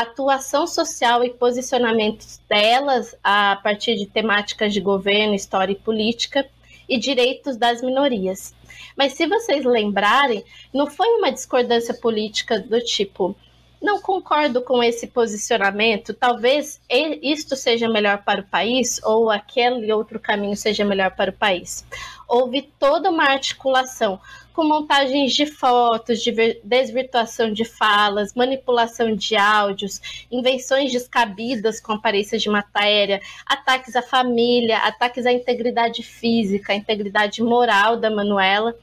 [0.00, 6.44] atuação social e posicionamentos delas a partir de temáticas de governo, história e política
[6.88, 8.52] e direitos das minorias.
[8.96, 13.36] Mas se vocês lembrarem, não foi uma discordância política do tipo
[13.84, 16.80] não concordo com esse posicionamento, talvez
[17.22, 21.84] isto seja melhor para o país ou aquele outro caminho seja melhor para o país.
[22.26, 24.18] Houve toda uma articulação
[24.54, 30.00] com montagens de fotos, de desvirtuação de falas, manipulação de áudios,
[30.30, 37.42] invenções descabidas com aparências de matéria, ataques à família, ataques à integridade física, à integridade
[37.42, 38.76] moral da Manuela.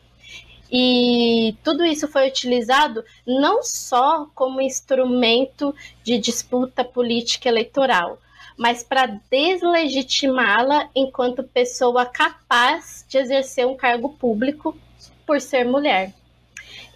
[0.69, 8.19] E tudo isso foi utilizado não só como instrumento de disputa política eleitoral,
[8.57, 14.77] mas para deslegitimá-la enquanto pessoa capaz de exercer um cargo público
[15.25, 16.13] por ser mulher.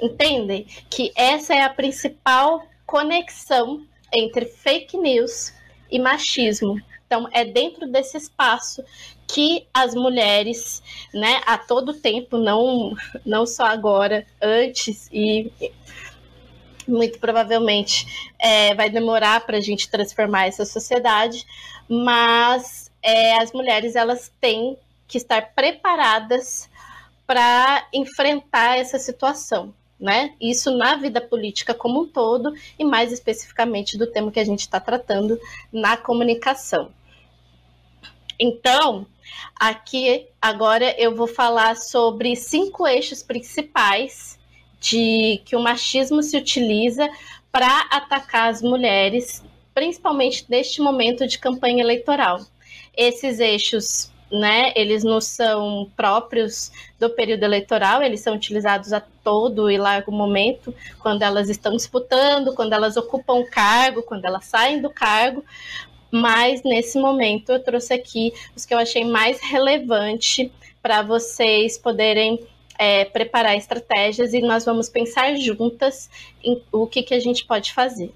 [0.02, 5.54] Entendem que essa é a principal conexão entre fake news
[5.90, 6.82] e machismo.
[7.06, 8.84] Então, é dentro desse espaço
[9.28, 10.82] que as mulheres,
[11.14, 12.96] né, a todo tempo, não,
[13.26, 15.52] não só agora, antes e
[16.88, 21.46] muito provavelmente é, vai demorar para a gente transformar essa sociedade,
[21.90, 26.70] mas é, as mulheres elas têm que estar preparadas
[27.26, 30.34] para enfrentar essa situação, né?
[30.40, 34.62] Isso na vida política como um todo e mais especificamente do tema que a gente
[34.62, 35.40] está tratando
[35.72, 36.92] na comunicação.
[38.40, 39.08] Então,
[39.60, 44.38] aqui agora eu vou falar sobre cinco eixos principais
[44.80, 47.10] de que o machismo se utiliza
[47.52, 52.46] para atacar as mulheres, principalmente neste momento de campanha eleitoral.
[52.96, 59.70] Esses eixos, né, eles não são próprios do período eleitoral, eles são utilizados a todo
[59.70, 64.90] e largo momento, quando elas estão disputando, quando elas ocupam cargo, quando elas saem do
[64.90, 65.44] cargo,
[66.12, 70.52] mas nesse momento eu trouxe aqui os que eu achei mais relevante
[70.82, 72.46] para vocês poderem
[72.78, 76.10] é, preparar estratégias e nós vamos pensar juntas
[76.44, 78.14] em o que, que a gente pode fazer.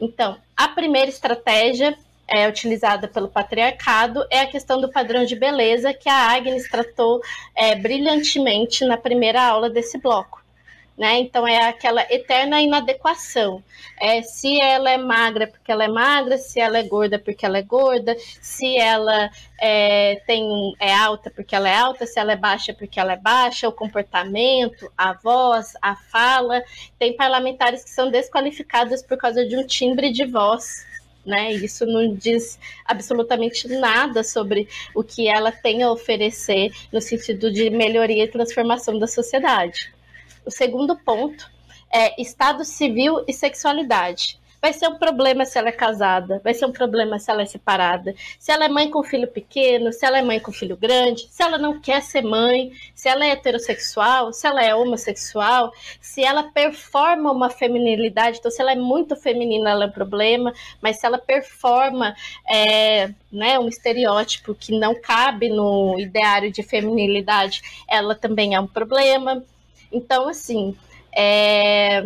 [0.00, 1.96] Então, a primeira estratégia
[2.28, 7.20] é, utilizada pelo patriarcado é a questão do padrão de beleza que a Agnes tratou
[7.54, 10.46] é, brilhantemente na primeira aula desse bloco
[10.96, 11.18] né?
[11.18, 13.62] Então é aquela eterna inadequação.
[14.00, 17.58] É se ela é magra porque ela é magra, se ela é gorda porque ela
[17.58, 19.30] é gorda, se ela
[19.60, 23.16] é, tem é alta porque ela é alta, se ela é baixa porque ela é
[23.16, 26.62] baixa, o comportamento, a voz, a fala.
[26.98, 30.86] Tem parlamentares que são desqualificados por causa de um timbre de voz.
[31.26, 31.52] Né?
[31.54, 37.68] Isso não diz absolutamente nada sobre o que ela tem a oferecer no sentido de
[37.68, 39.92] melhoria e transformação da sociedade.
[40.44, 41.50] O segundo ponto
[41.92, 44.38] é Estado civil e sexualidade.
[44.66, 47.46] Vai ser um problema se ela é casada, vai ser um problema se ela é
[47.46, 51.28] separada, se ela é mãe com filho pequeno, se ela é mãe com filho grande,
[51.30, 56.24] se ela não quer ser mãe, se ela é heterossexual, se ela é homossexual, se
[56.24, 60.52] ela performa uma feminilidade, então se ela é muito feminina, ela é um problema,
[60.82, 62.16] mas se ela performa
[62.50, 68.66] é, né, um estereótipo que não cabe no ideário de feminilidade, ela também é um
[68.66, 69.44] problema.
[69.92, 70.76] Então, assim,
[71.16, 72.04] é,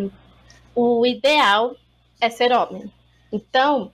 [0.75, 1.75] o ideal
[2.21, 2.89] é ser homem.
[3.31, 3.91] Então,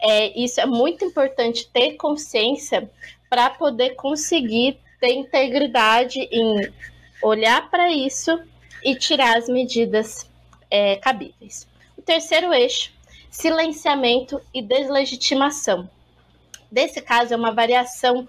[0.00, 2.90] é, isso é muito importante ter consciência
[3.28, 6.70] para poder conseguir ter integridade em
[7.22, 8.40] olhar para isso
[8.84, 10.30] e tirar as medidas
[10.70, 11.66] é, cabíveis.
[11.96, 12.92] O terceiro eixo,
[13.30, 15.88] silenciamento e deslegitimação.
[16.70, 18.28] Desse caso, é uma variação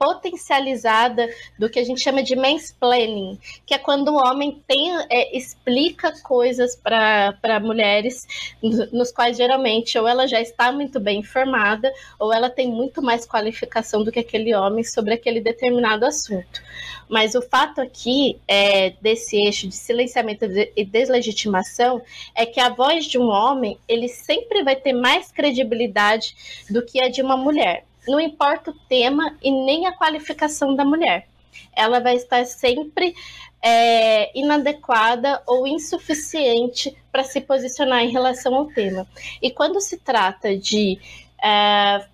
[0.00, 1.28] potencializada
[1.58, 6.10] do que a gente chama de mansplaining, que é quando o homem tem, é, explica
[6.22, 8.26] coisas para mulheres,
[8.62, 13.26] nos quais geralmente ou ela já está muito bem informada, ou ela tem muito mais
[13.26, 16.62] qualificação do que aquele homem sobre aquele determinado assunto.
[17.06, 22.00] Mas o fato aqui é, desse eixo de silenciamento e deslegitimação
[22.34, 27.02] é que a voz de um homem ele sempre vai ter mais credibilidade do que
[27.02, 31.28] a de uma mulher não importa o tema e nem a qualificação da mulher.
[31.74, 33.14] Ela vai estar sempre
[33.62, 39.06] é, inadequada ou insuficiente para se posicionar em relação ao tema.
[39.42, 40.98] E quando se trata de
[41.42, 42.06] é,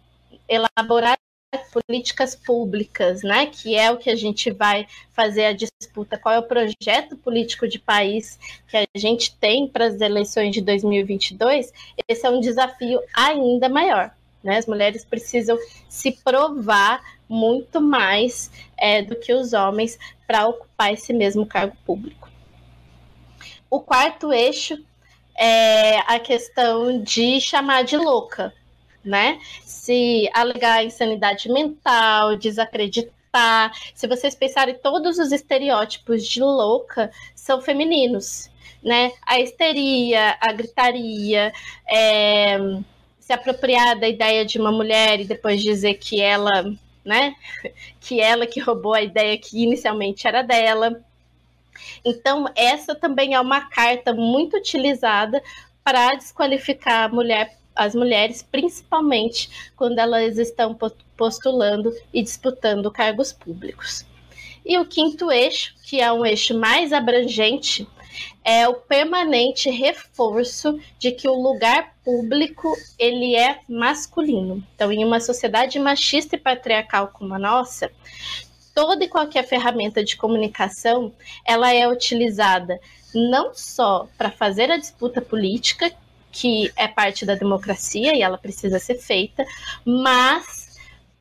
[0.49, 1.17] elaborar
[1.73, 6.39] políticas públicas, né, que é o que a gente vai fazer a disputa, qual é
[6.39, 8.39] o projeto político de país
[8.69, 11.73] que a gente tem para as eleições de 2022,
[12.09, 14.11] esse é um desafio ainda maior.
[14.47, 14.59] Né?
[14.59, 15.59] As mulheres precisam
[15.89, 18.49] se provar muito mais
[18.79, 22.31] é, do que os homens para ocupar esse mesmo cargo público.
[23.69, 24.79] O quarto eixo
[25.37, 28.55] é a questão de chamar de louca,
[29.05, 29.41] né?
[29.65, 33.73] Se alegar insanidade mental, desacreditar.
[33.97, 38.49] Se vocês pensarem, todos os estereótipos de louca são femininos,
[38.81, 39.11] né?
[39.27, 41.53] A histeria, a gritaria,
[41.89, 42.57] é
[43.27, 46.73] se apropriar da ideia de uma mulher e depois dizer que ela,
[47.05, 47.35] né,
[47.99, 51.05] que ela que roubou a ideia que inicialmente era dela.
[52.05, 55.43] Então, essa também é uma carta muito utilizada
[55.83, 60.79] para desqualificar mulher, as mulheres, principalmente quando elas estão
[61.17, 64.07] postulando e disputando cargos públicos.
[64.65, 67.89] E o quinto eixo, que é um eixo mais abrangente,
[68.45, 74.63] é o permanente reforço de que o lugar público ele é masculino.
[74.75, 77.91] Então, em uma sociedade machista e patriarcal como a nossa,
[78.75, 81.13] toda e qualquer ferramenta de comunicação
[81.45, 82.79] ela é utilizada
[83.15, 85.91] não só para fazer a disputa política,
[86.31, 89.45] que é parte da democracia e ela precisa ser feita,
[89.85, 90.56] mas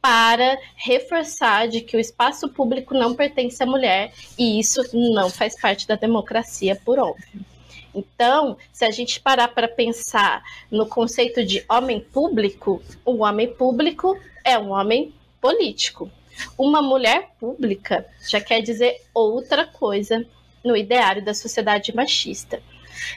[0.05, 5.59] para reforçar de que o espaço público não pertence à mulher e isso não faz
[5.59, 7.43] parte da democracia, por óbvio.
[7.91, 14.15] Então, se a gente parar para pensar no conceito de homem público, o homem público
[14.43, 15.11] é um homem
[15.41, 16.07] político.
[16.55, 20.23] Uma mulher pública já quer dizer outra coisa
[20.63, 22.61] no ideário da sociedade machista.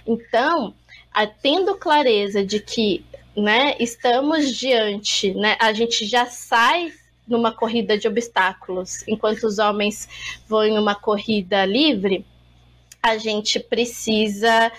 [0.07, 0.73] Então,
[1.43, 3.05] tendo clareza de que
[3.41, 6.93] né, estamos diante, né, a gente já sai
[7.27, 10.09] numa corrida de obstáculos, enquanto os homens
[10.49, 12.25] vão em uma corrida livre,
[13.03, 14.73] a gente precisa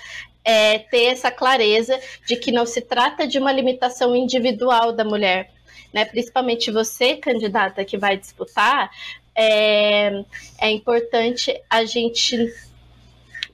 [0.43, 5.51] é, ter essa clareza de que não se trata de uma limitação individual da mulher,
[5.93, 6.05] né?
[6.05, 8.89] Principalmente você, candidata, que vai disputar,
[9.35, 10.23] é,
[10.59, 12.51] é importante a gente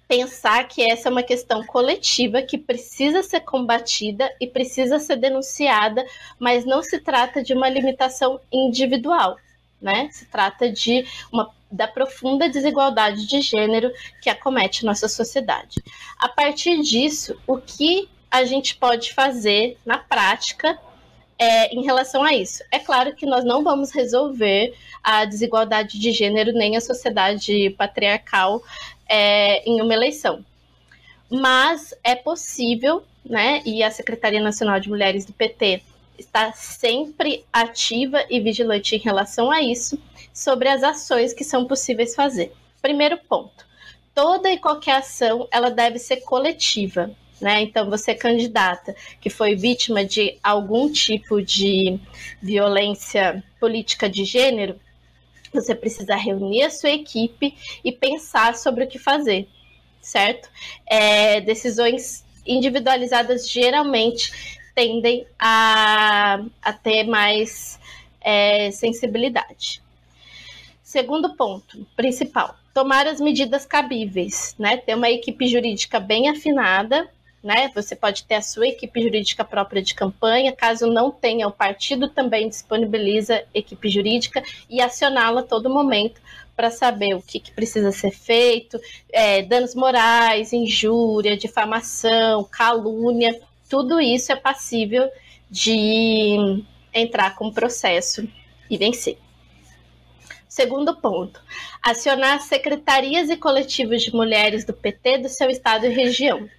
[0.07, 6.05] pensar que essa é uma questão coletiva que precisa ser combatida e precisa ser denunciada,
[6.39, 9.37] mas não se trata de uma limitação individual,
[9.81, 10.09] né?
[10.11, 13.91] Se trata de uma da profunda desigualdade de gênero
[14.21, 15.81] que acomete nossa sociedade.
[16.17, 20.79] A partir disso, o que a gente pode fazer na prática
[21.37, 22.63] é, em relação a isso.
[22.71, 24.73] É claro que nós não vamos resolver
[25.03, 28.61] a desigualdade de gênero nem a sociedade patriarcal
[29.07, 30.43] é, em uma eleição.
[31.29, 33.61] Mas é possível, né?
[33.65, 35.81] E a Secretaria Nacional de Mulheres do PT
[36.17, 39.99] está sempre ativa e vigilante em relação a isso,
[40.33, 42.53] sobre as ações que são possíveis fazer.
[42.81, 43.65] Primeiro ponto:
[44.13, 47.11] toda e qualquer ação ela deve ser coletiva.
[47.41, 47.63] Né?
[47.63, 51.99] Então, você é candidata que foi vítima de algum tipo de
[52.41, 54.79] violência política de gênero,
[55.55, 59.47] você precisa reunir a sua equipe e pensar sobre o que fazer,
[60.01, 60.49] certo?
[60.85, 64.31] É, decisões individualizadas geralmente
[64.75, 67.79] tendem a, a ter mais
[68.21, 69.81] é, sensibilidade.
[70.83, 74.77] Segundo ponto, principal, tomar as medidas cabíveis, né?
[74.77, 77.09] Ter uma equipe jurídica bem afinada,
[77.45, 77.69] né?
[77.75, 82.09] Você pode ter a sua equipe jurídica própria de campanha, caso não tenha, o partido
[82.09, 86.19] também disponibiliza equipe jurídica e acioná-la a todo momento
[86.55, 88.79] para saber o que, que, precisa ser feito,
[89.13, 93.39] é, danos morais, injúria, difamação, calúnia,
[93.69, 95.07] tudo isso é passível
[95.47, 98.27] de entrar com processo
[98.71, 99.19] e vencer.
[100.47, 101.39] Segundo ponto,
[101.79, 106.49] acionar secretarias e coletivos de mulheres do PT do seu estado e região.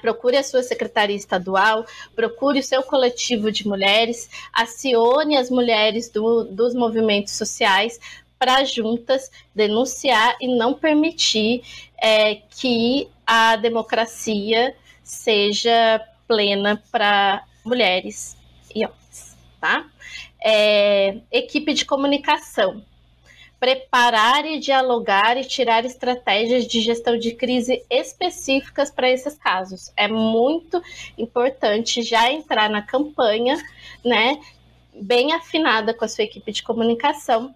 [0.00, 1.84] Procure a sua secretaria estadual,
[2.14, 7.98] procure o seu coletivo de mulheres, acione as mulheres do, dos movimentos sociais
[8.38, 11.62] para juntas denunciar e não permitir
[12.00, 18.36] é, que a democracia seja plena para mulheres
[18.74, 19.86] e homens, tá?
[20.44, 22.82] É, equipe de comunicação.
[23.62, 29.92] Preparar e dialogar e tirar estratégias de gestão de crise específicas para esses casos.
[29.96, 30.82] É muito
[31.16, 33.56] importante já entrar na campanha,
[34.04, 34.36] né?
[34.92, 37.54] Bem afinada com a sua equipe de comunicação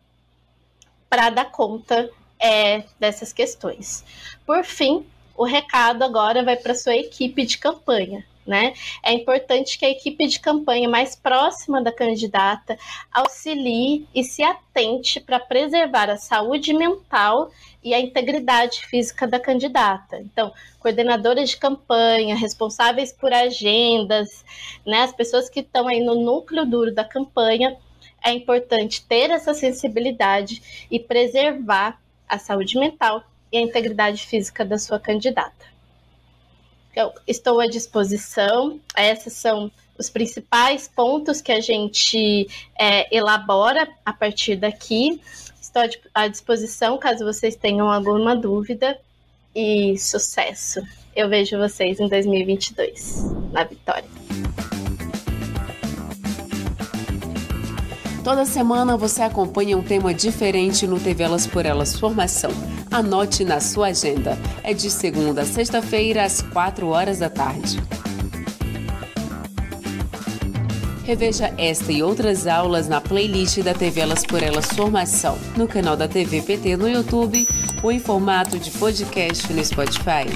[1.11, 2.09] para dar conta
[2.39, 4.05] é, dessas questões.
[4.47, 5.05] Por fim,
[5.37, 8.25] o recado agora vai para sua equipe de campanha.
[8.47, 8.75] Né?
[9.03, 12.79] É importante que a equipe de campanha mais próxima da candidata
[13.13, 17.51] auxilie e se atente para preservar a saúde mental
[17.83, 20.19] e a integridade física da candidata.
[20.19, 24.45] Então, coordenadoras de campanha, responsáveis por agendas,
[24.87, 27.77] né, as pessoas que estão aí no núcleo duro da campanha,
[28.25, 34.79] é importante ter essa sensibilidade e preservar a saúde mental e a integridade física da
[34.79, 35.76] sua candidata.
[36.97, 42.49] Eu estou à disposição, esses são os principais pontos que a gente
[42.79, 45.21] é, elabora a partir daqui.
[45.61, 45.83] Estou
[46.15, 48.99] à disposição caso vocês tenham alguma dúvida
[49.55, 50.81] e sucesso.
[51.15, 54.09] Eu vejo vocês em 2022 na vitória.
[58.27, 62.51] Toda semana você acompanha um tema diferente no TV Elas por Elas Formação.
[62.91, 64.37] Anote na sua agenda.
[64.65, 67.81] É de segunda a sexta-feira, às 4 horas da tarde.
[71.05, 75.97] Reveja esta e outras aulas na playlist da TV Elas por Elas Formação, no canal
[75.97, 77.47] da TV PT no YouTube
[77.81, 80.27] ou em formato de podcast no Spotify.